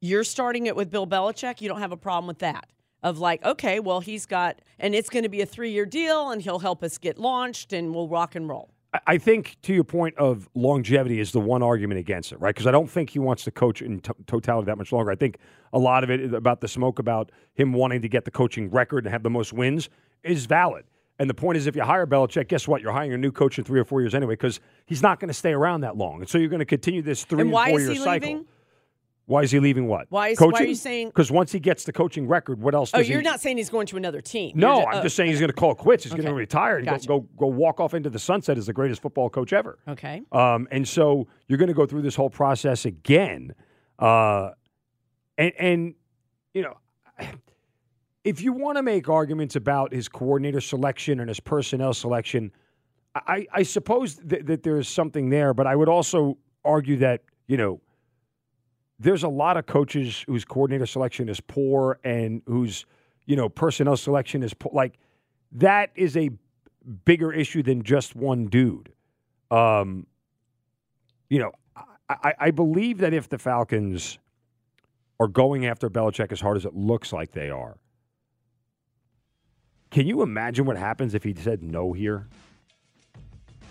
[0.00, 1.60] You're starting it with Bill Belichick.
[1.60, 2.66] You don't have a problem with that.
[3.02, 6.30] Of like, okay, well, he's got, and it's going to be a three year deal,
[6.30, 8.70] and he'll help us get launched, and we'll rock and roll.
[9.06, 12.54] I- think to your point of longevity is the one argument against it, right?
[12.54, 15.10] Because I don't think he wants to coach in to- totality that much longer.
[15.12, 15.36] I think
[15.72, 18.70] a lot of it is about the smoke about him wanting to get the coaching
[18.70, 19.88] record and have the most wins
[20.24, 20.84] is valid.
[21.18, 22.80] And the point is, if you hire Belichick, guess what?
[22.80, 25.28] You're hiring a new coach in three or four years anyway, because he's not going
[25.28, 26.20] to stay around that long.
[26.20, 28.28] And so you're going to continue this three And four is year cycle.
[28.30, 28.46] leaving?
[29.26, 29.88] Why is he leaving?
[29.88, 30.06] What?
[30.08, 32.92] Why is- why are you saying- Because once he gets the coaching record, what else?
[32.94, 34.52] Oh, you're he, not saying he's going to another team.
[34.54, 36.04] No, You're I'm oh, just saying he's going to call it quits.
[36.04, 37.08] He's going to retire and Gotcha.
[37.08, 39.78] go, go go walk off into the sunset as the greatest football coach ever.
[39.88, 40.22] Okay.
[40.30, 43.52] Um, and so you're going to go through this whole process again.
[43.98, 44.50] Uh,
[45.36, 45.94] and, and,
[46.54, 46.76] you know,
[48.24, 52.52] if you want to make arguments about his coordinator selection and his personnel selection,
[53.14, 55.52] I, I suppose that, that there's something there.
[55.52, 57.80] But I would also argue that, you know,
[58.98, 62.86] there's a lot of coaches whose coordinator selection is poor and whose,
[63.26, 64.72] you know, personnel selection is poor.
[64.72, 64.98] Like,
[65.52, 66.30] that is a
[67.04, 68.92] bigger issue than just one dude.
[69.50, 70.06] Um,
[71.28, 71.52] you know,
[72.08, 74.18] I, I, believe that if the Falcons
[75.20, 77.76] are going after Belichick as hard as it looks like they are,
[79.90, 82.26] can you imagine what happens if he said no here?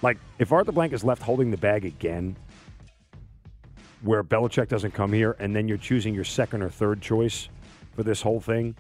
[0.02, 2.38] Like, if Arthur Blank is left holding the bag again,
[4.06, 7.50] where Belichick doesn't come here, and then you're choosing your second or third choice
[7.96, 8.76] for this whole thing,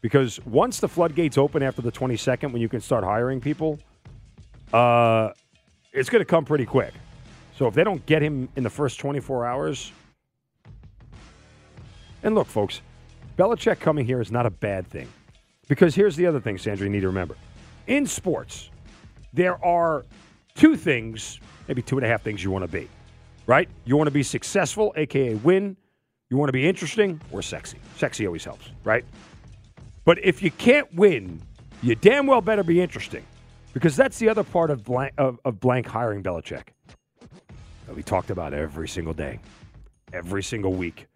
[0.00, 3.78] because once the floodgates open after the 22nd, when you can start hiring people,
[4.72, 5.30] uh,
[5.92, 6.92] it's going to come pretty quick.
[7.56, 9.90] So if they don't get him in the first 24 hours,
[12.22, 12.82] and look, folks,
[13.36, 15.08] Belichick coming here is not a bad thing.
[15.68, 17.36] Because here's the other thing, Sandra, you need to remember.
[17.86, 18.70] In sports,
[19.32, 20.04] there are
[20.54, 22.88] two things, maybe two and a half things you want to be,
[23.48, 23.68] right?
[23.84, 25.76] You want to be successful, aka win.
[26.30, 27.78] You want to be interesting or sexy.
[27.96, 29.04] Sexy always helps, right?
[30.04, 31.42] But if you can't win,
[31.82, 33.24] you damn well better be interesting.
[33.72, 36.68] Because that's the other part of blank, of, of blank hiring Belichick
[37.86, 39.40] that we talked about every single day,
[40.12, 41.06] every single week.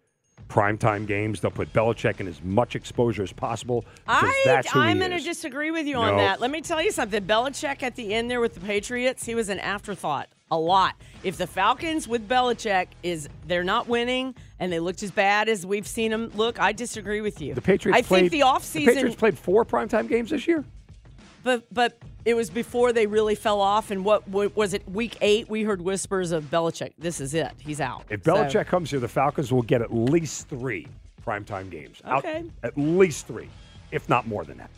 [0.49, 3.85] Primetime games, they'll put Belichick in as much exposure as possible.
[4.07, 6.39] I, that's who I'm going to disagree with you on that.
[6.39, 7.23] Let me tell you something.
[7.25, 10.95] Belichick at the end there with the Patriots, he was an afterthought a lot.
[11.23, 15.65] If the Falcons with Belichick is they're not winning and they looked as bad as
[15.65, 17.53] we've seen them look, I disagree with you.
[17.53, 20.63] The Patriots I played, think the offseason Patriots played four primetime games this year.
[21.43, 25.17] but but it was before they really fell off and what, what was it week
[25.21, 26.93] 8 we heard whispers of Belichick.
[26.97, 27.51] This is it.
[27.59, 28.03] He's out.
[28.09, 30.87] If So- Belichick comes here, the Falcons will get at least three
[31.25, 32.01] primetime games.
[32.05, 32.43] Out- Okay.
[32.63, 33.49] at least three,
[33.91, 34.69] if not more than that.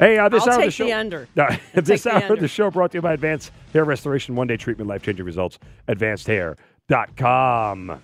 [0.00, 0.86] Hey, uh, this I'll hour of the show.
[0.86, 1.28] The under.
[1.36, 4.46] Uh, this hour the of the show brought to you by Advanced Hair Restoration One
[4.46, 5.58] Day Treatment, life changing results.
[5.88, 8.00] AdvancedHair.com.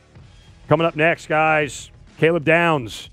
[0.69, 3.09] Coming up next, guys, Caleb Downs.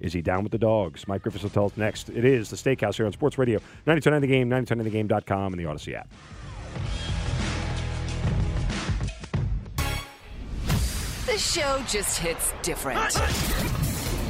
[0.00, 1.08] Is he down with the dogs?
[1.08, 2.10] Mike Griffiths will tell us next.
[2.10, 5.64] It is the Steakhouse here on Sports Radio, 929 The Game, 929 TheGame.com, and the
[5.64, 6.08] Audacy app.
[11.26, 12.98] The show just hits different.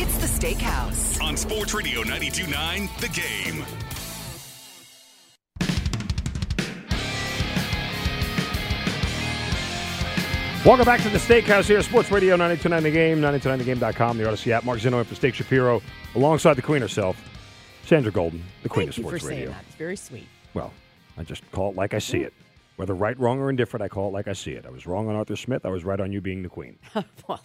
[0.01, 1.21] It's the Steakhouse.
[1.21, 3.65] On Sports Radio 929, The Game.
[10.65, 14.65] Welcome back to the Steakhouse here, Sports Radio 929 The Game, 929thegame.com, the Audacy app.
[14.65, 15.83] Mark Zinno in for Steak Shapiro,
[16.15, 17.17] alongside the Queen herself,
[17.85, 19.51] Sandra Golden, the Queen Thank of you for Sports Radio.
[19.51, 19.65] that.
[19.67, 20.29] It's very sweet.
[20.55, 20.73] Well,
[21.17, 22.33] I just call it like I see it.
[22.77, 24.65] Whether right, wrong, or indifferent, I call it like I see it.
[24.65, 25.67] I was wrong on Arthur Smith.
[25.67, 26.79] I was right on you being the Queen.
[27.27, 27.41] well,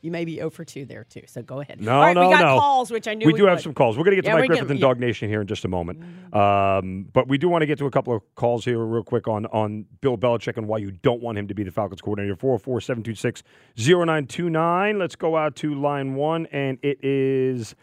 [0.00, 1.22] you may be 0 for 2 there, too.
[1.26, 1.80] So go ahead.
[1.80, 2.58] No, All right, no, we got no.
[2.60, 3.98] calls, which I knew we we do have some calls.
[3.98, 4.86] We're going to get to Yeah, Mike we Griffith and yeah.
[4.86, 6.02] DawgNation here in just a moment.
[6.34, 9.26] Um, but we do want to get to a couple of calls here real quick
[9.26, 12.36] on, on Bill Belichick and why you don't want him to be the Falcons coordinator.
[12.36, 13.42] 404 726
[13.76, 14.98] 0929.
[14.98, 17.74] Let's go out to line one, and it is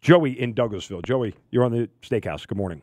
[0.00, 1.04] Joey in Douglasville.
[1.04, 2.46] Joey, you're on the steakhouse.
[2.46, 2.82] Good morning.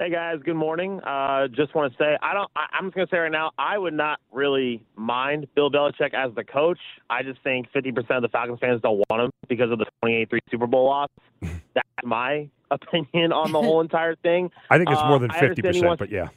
[0.00, 0.98] Hey guys, good morning.
[1.00, 2.50] Uh, just want to say I don't.
[2.56, 6.34] I, I'm just gonna say right now, I would not really mind Bill Belichick as
[6.34, 6.78] the coach.
[7.10, 10.38] I just think 50% of the Falcons fans don't want him because of the 28-3
[10.50, 11.08] Super Bowl loss.
[11.42, 14.50] That's my opinion on the whole entire thing.
[14.70, 16.28] I think it's more Uh, than I 50%, wants- but yeah.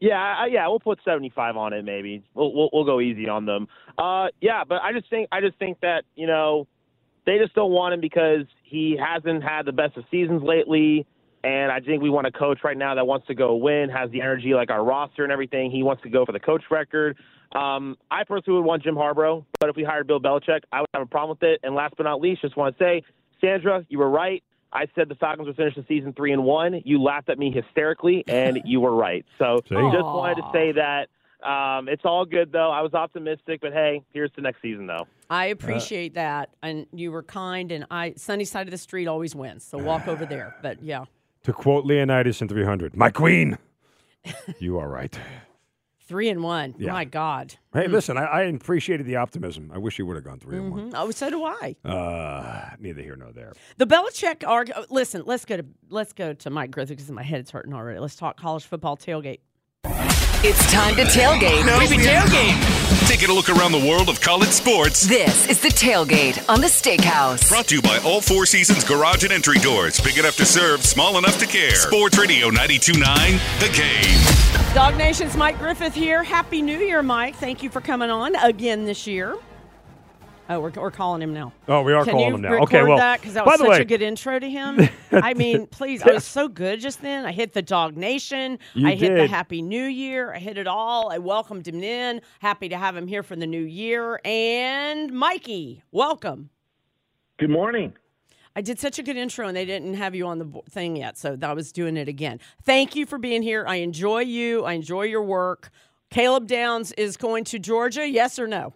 [0.00, 2.24] Yeah, I- yeah, we'll put 75 on it maybe.
[2.32, 3.68] We'll, we'll we'll go easy on them.
[3.98, 6.66] Uh, yeah, but I just think I just think that you know
[7.26, 11.06] they just don't want him because he hasn't had the best of seasons lately.
[11.44, 14.10] And I think we want a coach right now that wants to go win, has
[14.10, 15.70] the energy like our roster and everything.
[15.70, 17.16] He wants to go for the coach record.
[17.54, 20.88] Um, I personally would want Jim Harbaugh, but if we hired Bill Belichick, I would
[20.94, 21.60] have a problem with it.
[21.62, 23.02] And last but not least, just want to say,
[23.40, 24.42] Sandra, you were right.
[24.72, 26.80] I said the Falcons would finish the season three and one.
[26.84, 29.24] You laughed at me hysterically, and you were right.
[29.38, 29.74] So See?
[29.74, 31.08] just wanted to say that.
[31.46, 32.70] Um, it's all good though.
[32.70, 35.08] I was optimistic, but hey, here's the next season though.
[35.28, 36.50] I appreciate that.
[36.62, 39.64] And you were kind, and I sunny side of the street always wins.
[39.64, 40.54] So walk over there.
[40.62, 41.04] But yeah.
[41.44, 43.58] To quote Leonidas in 300, my queen.
[44.60, 45.18] you are right.
[46.06, 46.74] Three and one.
[46.78, 46.92] Yeah.
[46.92, 47.54] My God.
[47.72, 49.70] Hey, listen, I, I appreciated the optimism.
[49.74, 50.90] I wish you would have gone 3 and 1.
[50.90, 50.92] Mhm.
[50.94, 51.74] Oh, so do I.
[51.84, 53.54] Uh, neither here nor there.
[53.78, 57.22] The Belichick arg oh, Listen, let's go to let's go to Mike Griffith because my
[57.22, 57.98] head's hurting already.
[57.98, 59.40] Let's talk college football tailgate.
[60.44, 61.62] It's time to tailgate.
[63.06, 65.02] Taking a look around the world of college sports.
[65.02, 67.48] This is the tailgate on the Steakhouse.
[67.48, 70.00] Brought to you by All Four Seasons Garage and Entry Doors.
[70.00, 71.76] Big enough to serve, small enough to care.
[71.76, 74.18] Sports Radio 929, The Game.
[74.74, 76.24] DawgNation's Mike Griffith here.
[76.24, 77.36] Happy New Year, Mike.
[77.36, 79.36] Thank you for coming on again this year.
[80.48, 81.52] Oh, we're, we're calling him now.
[81.68, 82.62] Oh, we are Can calling you him now.
[82.62, 84.88] Okay, well, that because that was such way, a good intro to him.
[85.12, 87.24] I mean, please, I was so good just then.
[87.24, 88.58] I hit the dog nation.
[88.74, 89.26] You I hit the.
[89.26, 90.34] Happy New Year.
[90.34, 91.12] I hit it all.
[91.12, 92.20] I welcomed him in.
[92.40, 94.20] Happy to have him here for the new year.
[94.24, 96.50] And Mikey, welcome.
[97.38, 97.94] Good morning.
[98.54, 101.16] I did such a good intro, and they didn't have you on the thing yet,
[101.16, 102.38] so I was doing it again.
[102.64, 103.64] Thank you for being here.
[103.66, 104.64] I enjoy you.
[104.64, 105.70] I enjoy your work.
[106.10, 108.06] Caleb Downs is going to Georgia.
[108.06, 108.74] Yes or no?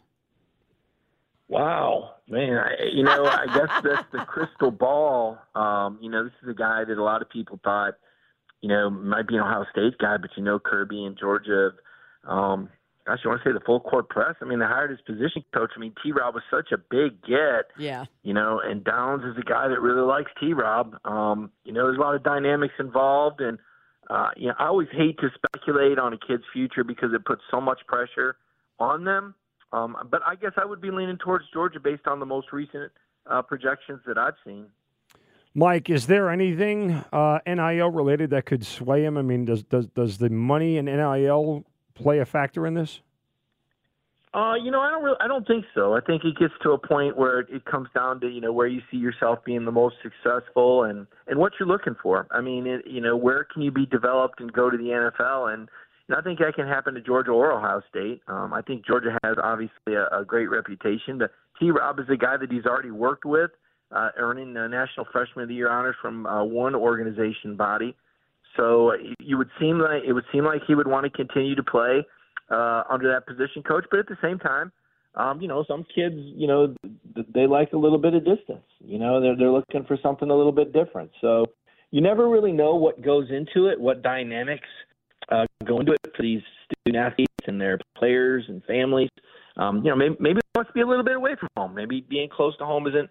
[1.49, 2.59] Wow, man!
[2.59, 5.39] I, you know, I guess that's the crystal ball.
[5.55, 7.95] Um, you know, this is a guy that a lot of people thought,
[8.61, 11.71] you know, might be an Ohio State guy, but you know, Kirby and Georgia.
[12.25, 12.69] Um,
[13.07, 14.35] gosh, you want to say the full court press?
[14.41, 15.71] I mean, they hired his position coach.
[15.77, 16.11] I mean, T.
[16.11, 17.71] Rob was such a big get.
[17.79, 18.07] Yeah.
[18.25, 20.53] You know, and Downs is a guy that really likes T.
[20.53, 20.97] Rob.
[21.05, 23.59] Um, you know, there's a lot of dynamics involved, and
[24.11, 27.43] uh, you know, I always hate to speculate on a kid's future because it puts
[27.51, 28.37] so much pressure
[28.79, 29.35] on them.
[29.73, 32.93] Um, but I guess I would be leaning towards Georgia based on the most recent
[33.27, 34.67] uh, projections that I've seen.
[35.55, 39.17] Mike, is there anything uh, NIL related that could sway him?
[39.17, 43.01] I mean, does does does the money in NIL play a factor in this?
[44.35, 45.95] Uh, you know, I don't really, I don't think so.
[45.95, 48.53] I think it gets to a point where it, it comes down to you know
[48.53, 52.27] where you see yourself being the most successful and and what you're looking for.
[52.31, 55.55] I mean, it, you know, where can you be developed and go to the NFL?
[55.55, 55.71] And,
[56.09, 58.23] and I think that can happen to Georgia or Ohio State.
[58.29, 61.21] Um, I think Georgia has obviously a, a great reputation.
[61.59, 61.71] T.
[61.71, 63.51] Rob is a guy that he's already worked with,
[63.91, 67.97] uh, earning the National Freshman of the Year honors from uh, one organization body.
[68.57, 71.63] So you would seem like it would seem like he would want to continue to
[71.63, 72.07] play
[72.51, 74.73] uh, under that position coach, but at the same time,
[75.17, 76.75] um, you know, some kids, you know,
[77.35, 78.65] they like a little bit of distance.
[78.81, 81.11] You know, they're they're looking for something a little bit different.
[81.21, 81.47] So
[81.91, 84.69] you never really know what goes into it, what dynamics
[85.31, 89.11] uh, go into it for these student athletes and their players and families.
[89.57, 91.75] Um, you know, maybe maybe he wants to be a little bit away from home.
[91.75, 93.11] Maybe being close to home isn't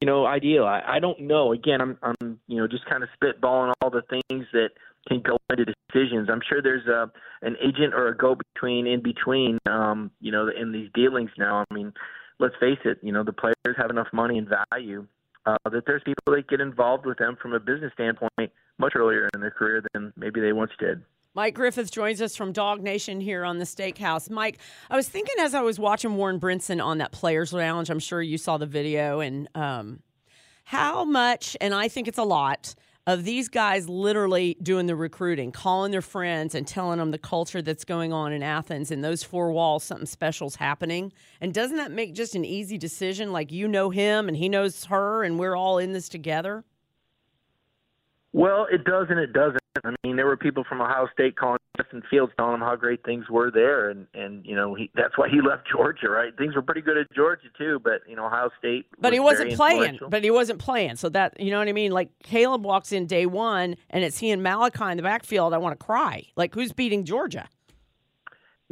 [0.00, 0.64] you know ideal.
[0.64, 1.52] I, I don't know.
[1.52, 4.70] Again, I'm I'm you know just kind of spitballing all the things that
[5.08, 6.28] can go into decisions.
[6.30, 7.10] I'm sure there's a
[7.42, 11.64] an agent or a go between in between, um, you know, in these dealings now.
[11.68, 11.92] I mean,
[12.38, 15.06] let's face it, you know, the players have enough money and value
[15.46, 19.28] uh, that there's people that get involved with them from a business standpoint much earlier
[19.34, 21.02] in their career than maybe they once did.
[21.34, 24.28] Mike Griffith joins us from DawgNation here on the Steakhouse.
[24.28, 24.58] Mike,
[24.90, 28.20] I was thinking as I was watching Warren Brinson on that Players Lounge, I'm sure
[28.20, 30.00] you saw the video, and um,
[30.64, 32.74] how much, and I think it's a lot,
[33.06, 37.60] of these guys literally doing the recruiting, calling their friends and telling them the culture
[37.60, 41.12] that's going on in Athens and those four walls, something special's happening.
[41.40, 43.32] And doesn't that make just an easy decision?
[43.32, 46.64] Like you know him and he knows her, and we're all in this together?
[48.32, 49.61] Well, it does and it doesn't.
[49.84, 53.04] I mean, there were people from Ohio State calling Justin Fields, telling him how great
[53.04, 56.36] things were there, and and you know he, that's why he left Georgia, right?
[56.36, 58.86] Things were pretty good at Georgia too, but you know Ohio State.
[58.98, 59.98] But he wasn't playing.
[60.08, 60.96] But he wasn't playing.
[60.96, 61.92] So that you know what I mean.
[61.92, 65.54] Like Caleb walks in day one, and it's he and Malachi in the backfield.
[65.54, 66.24] I want to cry.
[66.36, 67.48] Like who's beating Georgia?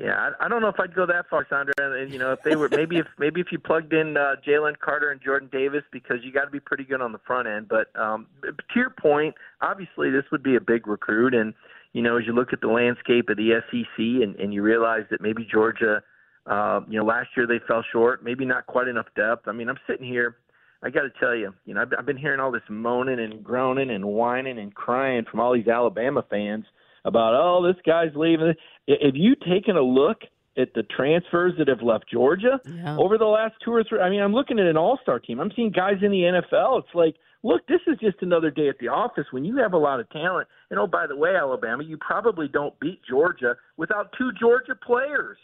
[0.01, 1.75] Yeah, I, I don't know if I'd go that far, Sandra.
[1.79, 4.79] And, you know, if they were maybe if maybe if you plugged in uh, Jalen
[4.79, 7.69] Carter and Jordan Davis because you got to be pretty good on the front end.
[7.69, 11.53] But um, to your point, obviously this would be a big recruit, and
[11.93, 15.03] you know, as you look at the landscape of the SEC and, and you realize
[15.11, 16.03] that maybe Georgia,
[16.47, 19.49] uh, you know, last year they fell short, maybe not quite enough depth.
[19.49, 20.37] I mean, I'm sitting here.
[20.83, 23.45] I got to tell you, you know, I've, I've been hearing all this moaning and
[23.45, 26.65] groaning and whining and crying from all these Alabama fans
[27.05, 28.55] about, oh, this guy's leaving.
[28.89, 30.19] Have you taken a look
[30.57, 32.97] at the transfers that have left Georgia Yeah.
[32.99, 34.01] over the last two or three?
[34.01, 35.41] I mean, I'm looking at an all-star team.
[35.41, 36.79] I'm seeing guys in the NFL.
[36.81, 39.79] It's like, look, this is just another day at the office when you have a
[39.79, 40.49] lot of talent.
[40.71, 45.39] And oh, by the way, Alabama, you probably don't beat Georgia without two Georgia players.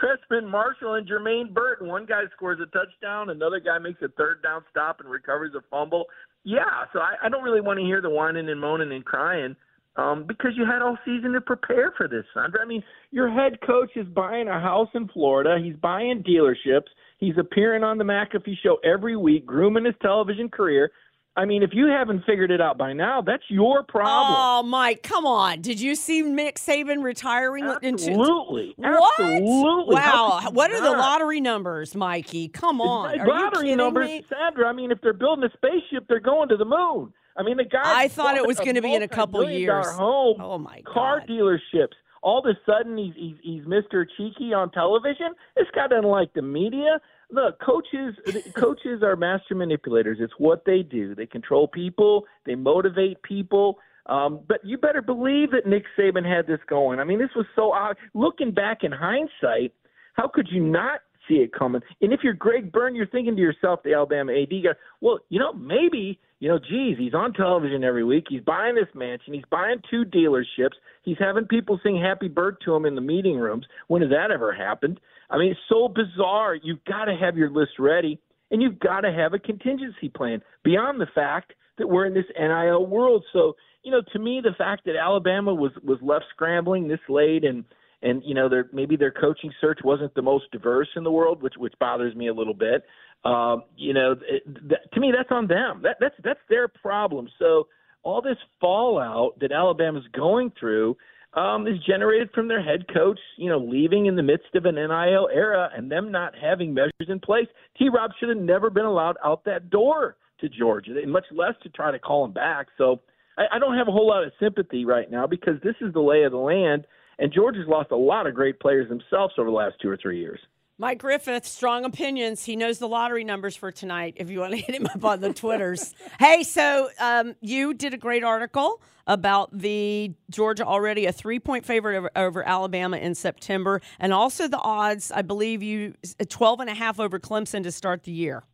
[0.00, 1.88] Trezmen Marshall and Jermaine Burton.
[1.88, 5.60] One guy scores a touchdown, another guy makes a third down stop and recovers a
[5.70, 6.06] fumble.
[6.44, 9.54] Yeah, so I, I don't really want to hear the whining and moaning and crying
[9.96, 12.60] um, because you had all season to prepare for this, Sandra.
[12.62, 15.58] I mean, your head coach is buying a house in Florida.
[15.62, 16.88] He's buying dealerships.
[17.18, 20.90] He's appearing on the McAfee show every week, grooming his television career.
[21.34, 24.34] I mean, if you haven't figured it out by now, that's your problem.
[24.38, 25.62] Oh, Mike, come on!
[25.62, 27.64] Did you see Nick Saban retiring?
[27.80, 28.74] into- Absolutely.
[28.76, 29.18] What?
[29.18, 29.94] Absolutely.
[29.94, 30.40] Wow.
[30.52, 32.48] What are the lottery numbers, Mikey?
[32.48, 33.18] Come on.
[33.18, 34.26] Are lottery numbers, me?
[34.28, 34.68] Sandra.
[34.68, 37.14] I mean, if they're building a spaceship, they're going to the moon.
[37.36, 38.02] I mean, the guy.
[38.02, 39.86] I thought it was going gonna be in a couple years.
[39.92, 40.92] Home, Oh my God.
[40.92, 41.94] car dealerships.
[42.22, 44.06] All of a sudden, he's, he's he's Mr.
[44.16, 45.34] Cheeky on television.
[45.56, 47.00] This guy doesn't like the media.
[47.30, 48.14] Look, coaches
[48.54, 50.18] coaches are master manipulators.
[50.20, 51.14] It's what they do.
[51.14, 52.26] They control people.
[52.46, 53.78] They motivate people.
[54.06, 56.98] Um, but you better believe that Nick Saban had this going.
[57.00, 57.96] I mean, this was so odd.
[58.14, 59.72] Looking back in hindsight,
[60.14, 61.80] how could you not see it coming?
[62.00, 65.38] And if you're Greg Byrne, you're thinking to yourself, the Alabama AD guy, well, you
[65.38, 68.24] know, maybe, you know, geez, he's on television every week.
[68.28, 69.32] He's buying this mansion.
[69.32, 70.74] He's buying two dealerships.
[71.04, 73.64] He's having people sing happy bird to him in the meeting rooms.
[73.86, 74.98] When has that ever happened?
[75.30, 76.56] I mean, it's so bizarre.
[76.56, 78.18] You've got to have your list ready,
[78.50, 82.24] and you've got to have a contingency plan beyond the fact that we're in this
[82.36, 83.24] NIL world.
[83.32, 87.44] So, you know, to me, the fact that Alabama was was left scrambling this late
[87.44, 87.62] and
[88.02, 91.42] and you know their maybe their coaching search wasn't the most diverse in the world,
[91.42, 92.84] which which bothers me a little bit.
[93.24, 95.80] Um, you know, it, that, to me that's on them.
[95.82, 97.28] That that's that's their problem.
[97.38, 97.68] So
[98.02, 100.96] all this fallout that Alabama's going through
[101.34, 104.74] um, is generated from their head coach, you know, leaving in the midst of an
[104.74, 107.46] NIL era and them not having measures in place.
[107.78, 107.88] T.
[107.88, 111.68] Rob should have never been allowed out that door to Georgia, and much less to
[111.70, 112.66] try to call him back.
[112.76, 113.00] So
[113.38, 116.00] I, I don't have a whole lot of sympathy right now because this is the
[116.00, 116.84] lay of the land,
[117.18, 120.18] and Georgia's lost a lot of great players themselves over the last two or three
[120.18, 120.40] years.
[120.78, 122.44] Mike Griffith, strong opinions.
[122.44, 124.14] He knows the lottery numbers for tonight.
[124.16, 125.94] If you want to hit him up on the Twitters.
[126.18, 131.66] hey, so um, you did a great article about the Georgia already a three point
[131.66, 135.12] favorite over, over Alabama in September, and also the odds.
[135.12, 135.94] I believe you
[136.28, 138.44] 12 and a half over Clemson to start the year.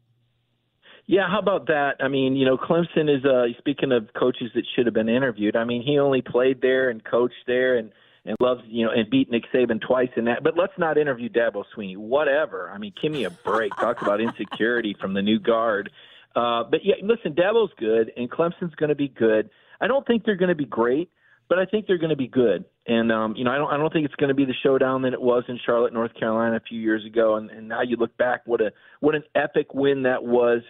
[1.06, 1.96] Yeah, how about that?
[2.00, 5.56] I mean, you know, Clemson is uh speaking of coaches that should have been interviewed.
[5.56, 7.90] I mean, he only played there and coached there and
[8.28, 10.44] and loves, you know, and beat Nick Saban twice in that.
[10.44, 11.96] But let's not interview Dabo Swinney.
[11.96, 12.70] Whatever.
[12.70, 13.74] I mean, give me a break.
[13.74, 15.90] Talk about insecurity from the new guard.
[16.36, 19.48] Uh, but yeah, listen, Dabo's good, and Clemson's going to be good.
[19.80, 21.10] I don't think they're going to be great,
[21.48, 22.66] but I think they're going to be good.
[22.86, 25.02] And um, you know, I don't, I don't think it's going to be the showdown
[25.02, 27.36] that it was in Charlotte, North Carolina, a few years ago.
[27.36, 30.60] And, and now you look back, what a what an epic win that was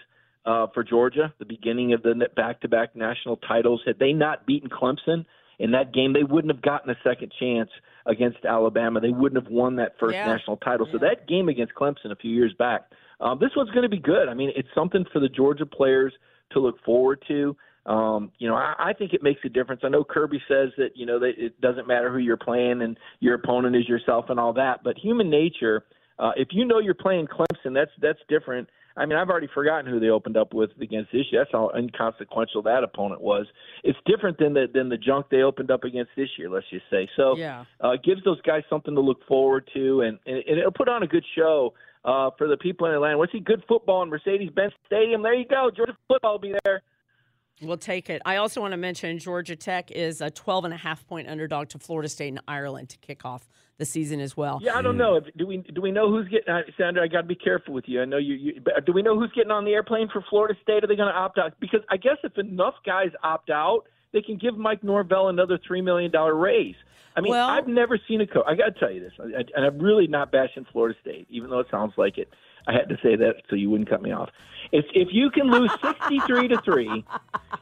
[0.46, 3.82] uh, for Georgia, the beginning of the back-to-back national titles.
[3.84, 5.26] Had they not beaten Clemson
[5.58, 7.70] in that game, they wouldn't have gotten a second chance
[8.06, 9.00] against Alabama.
[9.00, 10.26] They wouldn't have won that first Yeah.
[10.26, 10.86] national title.
[10.90, 12.90] So that game against Clemson a few years back,
[13.20, 14.28] um, this one's going to be good.
[14.28, 16.12] I mean, it's something for the Georgia players
[16.50, 17.56] to look forward to.
[17.86, 19.80] Um, you know, I, I think it makes a difference.
[19.82, 22.98] I know Kirby says that you know that it doesn't matter who you're playing and
[23.20, 25.84] your opponent is yourself and all that, but human nature.
[26.18, 27.72] Uh, if you know you're playing Clemson.
[27.72, 28.68] That's that's different.
[28.98, 31.42] I mean, I've already forgotten who they opened up with against this year.
[31.42, 33.46] That's how inconsequential that opponent was.
[33.84, 36.50] It's different than the than the junk they opened up against this year.
[36.50, 37.08] Let's just say.
[37.16, 37.64] So Yeah.
[37.80, 41.02] uh, gives those guys something to look forward to, and, and, and it'll put on
[41.02, 41.74] a good show
[42.04, 43.16] uh, for the people in Atlanta.
[43.18, 45.22] To see good football in Mercedes-Benz Stadium?
[45.22, 45.70] There you go.
[45.74, 46.82] Georgia football will be there.
[47.60, 48.22] We'll take it.
[48.24, 51.68] I also want to mention Georgia Tech is a 12 and a half point underdog
[51.70, 53.48] to Florida State and Ireland to kick off
[53.78, 54.58] the season as well.
[54.62, 55.20] Yeah, I don't know.
[55.36, 56.52] Do we do we know who's getting?
[56.52, 58.02] Uh, Sandra, I got to be careful with you.
[58.02, 58.60] I know you, you.
[58.84, 60.84] Do we know who's getting on the airplane for Florida State?
[60.84, 61.54] Are they going to opt out?
[61.60, 65.80] Because I guess if enough guys opt out, they can give Mike Norvell another three
[65.82, 66.76] million dollar raise.
[67.16, 68.44] I mean, Well- I've never seen a coach.
[68.46, 71.26] I got to tell you this, I, I, and I'm really not bashing Florida State,
[71.30, 72.28] even though it sounds like it.
[72.68, 74.28] I had to say that so you wouldn't cut me off.
[74.72, 77.04] If if you can lose sixty three to three,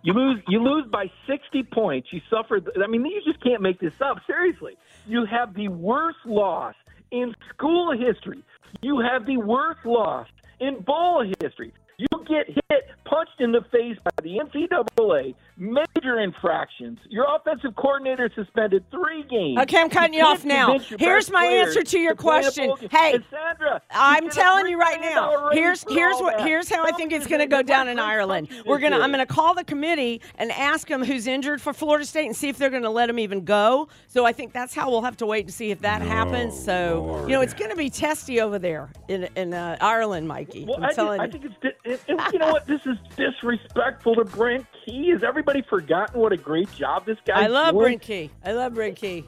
[0.02, 2.08] you lose you lose by sixty points.
[2.12, 2.60] You suffer.
[2.82, 4.18] I mean, you just can't make this up.
[4.26, 4.76] Seriously,
[5.06, 6.74] you have the worst loss
[7.12, 8.42] in school history.
[8.82, 10.26] You have the worst loss
[10.58, 11.72] in ball history.
[11.98, 16.98] You get hit, punched in the face by the NCAA, major infractions.
[17.08, 19.58] Your offensive coordinator suspended three games.
[19.60, 20.78] Okay, I'm cutting you can't off now.
[20.98, 22.72] Here's my answer to your play a question.
[22.90, 25.50] Hey, Sandra, I'm telling you right now.
[25.52, 26.46] Here's here's what that.
[26.46, 28.48] here's how I think it's going to go down in Ireland.
[28.66, 32.04] We're gonna I'm going to call the committee and ask them who's injured for Florida
[32.04, 33.88] State and see if they're going to let them even go.
[34.08, 36.58] So I think that's how we'll have to wait and see if that happens.
[36.58, 40.64] So you know it's going to be testy over there in in uh, Ireland, Mikey.
[40.64, 41.32] Well, I'm I, think, telling I you.
[41.32, 45.10] think it's di- it, it- you know what this is disrespectful to Brent Key.
[45.10, 47.44] Has everybody forgotten what a great job this guy?
[47.44, 47.98] I love doing?
[47.98, 49.24] Brent I love Brent Key.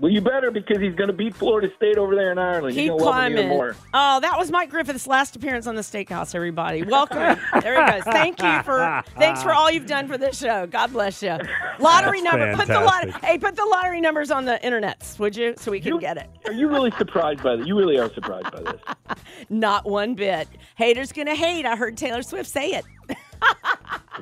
[0.00, 2.76] Well, you better because he's going to beat Florida State over there in Ireland.
[2.76, 3.48] Keep You're gonna love him climbing.
[3.48, 3.74] more.
[3.92, 6.36] Oh, that was Mike Griffith's last appearance on the Steakhouse.
[6.36, 7.18] Everybody, welcome.
[7.62, 8.04] there he goes.
[8.04, 10.68] Thank you for thanks for all you've done for this show.
[10.68, 11.36] God bless you.
[11.80, 12.54] Lottery That's number.
[12.54, 13.10] Put the lottery.
[13.24, 16.16] Hey, put the lottery numbers on the internets, would you, so we can You- get
[16.16, 16.28] it.
[16.46, 17.66] Are you really surprised by this?
[17.66, 18.80] You really are surprised by this.
[19.48, 20.46] Not one bit.
[20.76, 21.66] Haters gonna hate.
[21.66, 22.84] I heard Taylor Swift say it.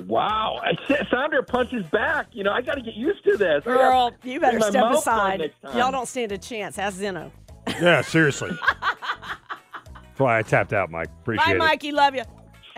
[0.07, 0.61] Wow.
[0.63, 0.73] I,
[1.11, 2.29] Sandra punches back.
[2.33, 3.65] You know, I got to get used to this.
[3.65, 5.33] Girl, you better step aside.
[5.33, 5.79] on next time.
[5.79, 6.79] Y'all don't stand a chance.
[6.79, 7.31] Ask Zinno.
[7.81, 8.51] Yeah, seriously.
[8.81, 11.09] That's why I tapped out, Mike.
[11.23, 11.59] Appreciate Bye, it.
[11.59, 11.93] Mikey.
[11.93, 12.23] Love you.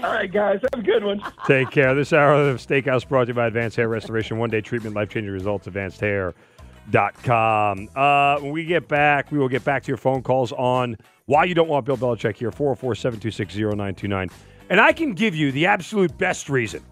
[0.02, 0.60] All right, guys.
[0.72, 1.20] Have a good one.
[1.46, 1.94] Take care.
[1.94, 4.38] This hour of Steakhouse brought to you by Advanced Hair Restoration.
[4.38, 5.66] One day treatment, life changing results.
[5.66, 7.88] AdvancedHair.com.
[7.94, 10.96] Uh, when we get back, we will get back to your phone calls on
[11.26, 14.30] why you don't want Bill Belichick here 404 726 0929.
[14.70, 16.82] And I can give you the absolute best reason.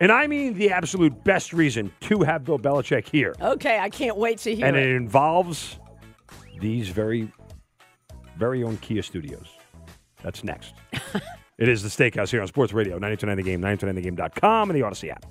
[0.00, 3.34] And I mean the absolute best reason to have Bill Belichick here.
[3.40, 4.86] Okay, I can't wait to hear And it.
[4.86, 5.78] it involves
[6.60, 7.30] these very,
[8.36, 9.48] very own Kia studios.
[10.22, 10.74] That's next.
[11.58, 15.10] it is the Steakhouse here on Sports Radio, 929 The Game, 929thegame.com, and the Audacy
[15.10, 15.24] app.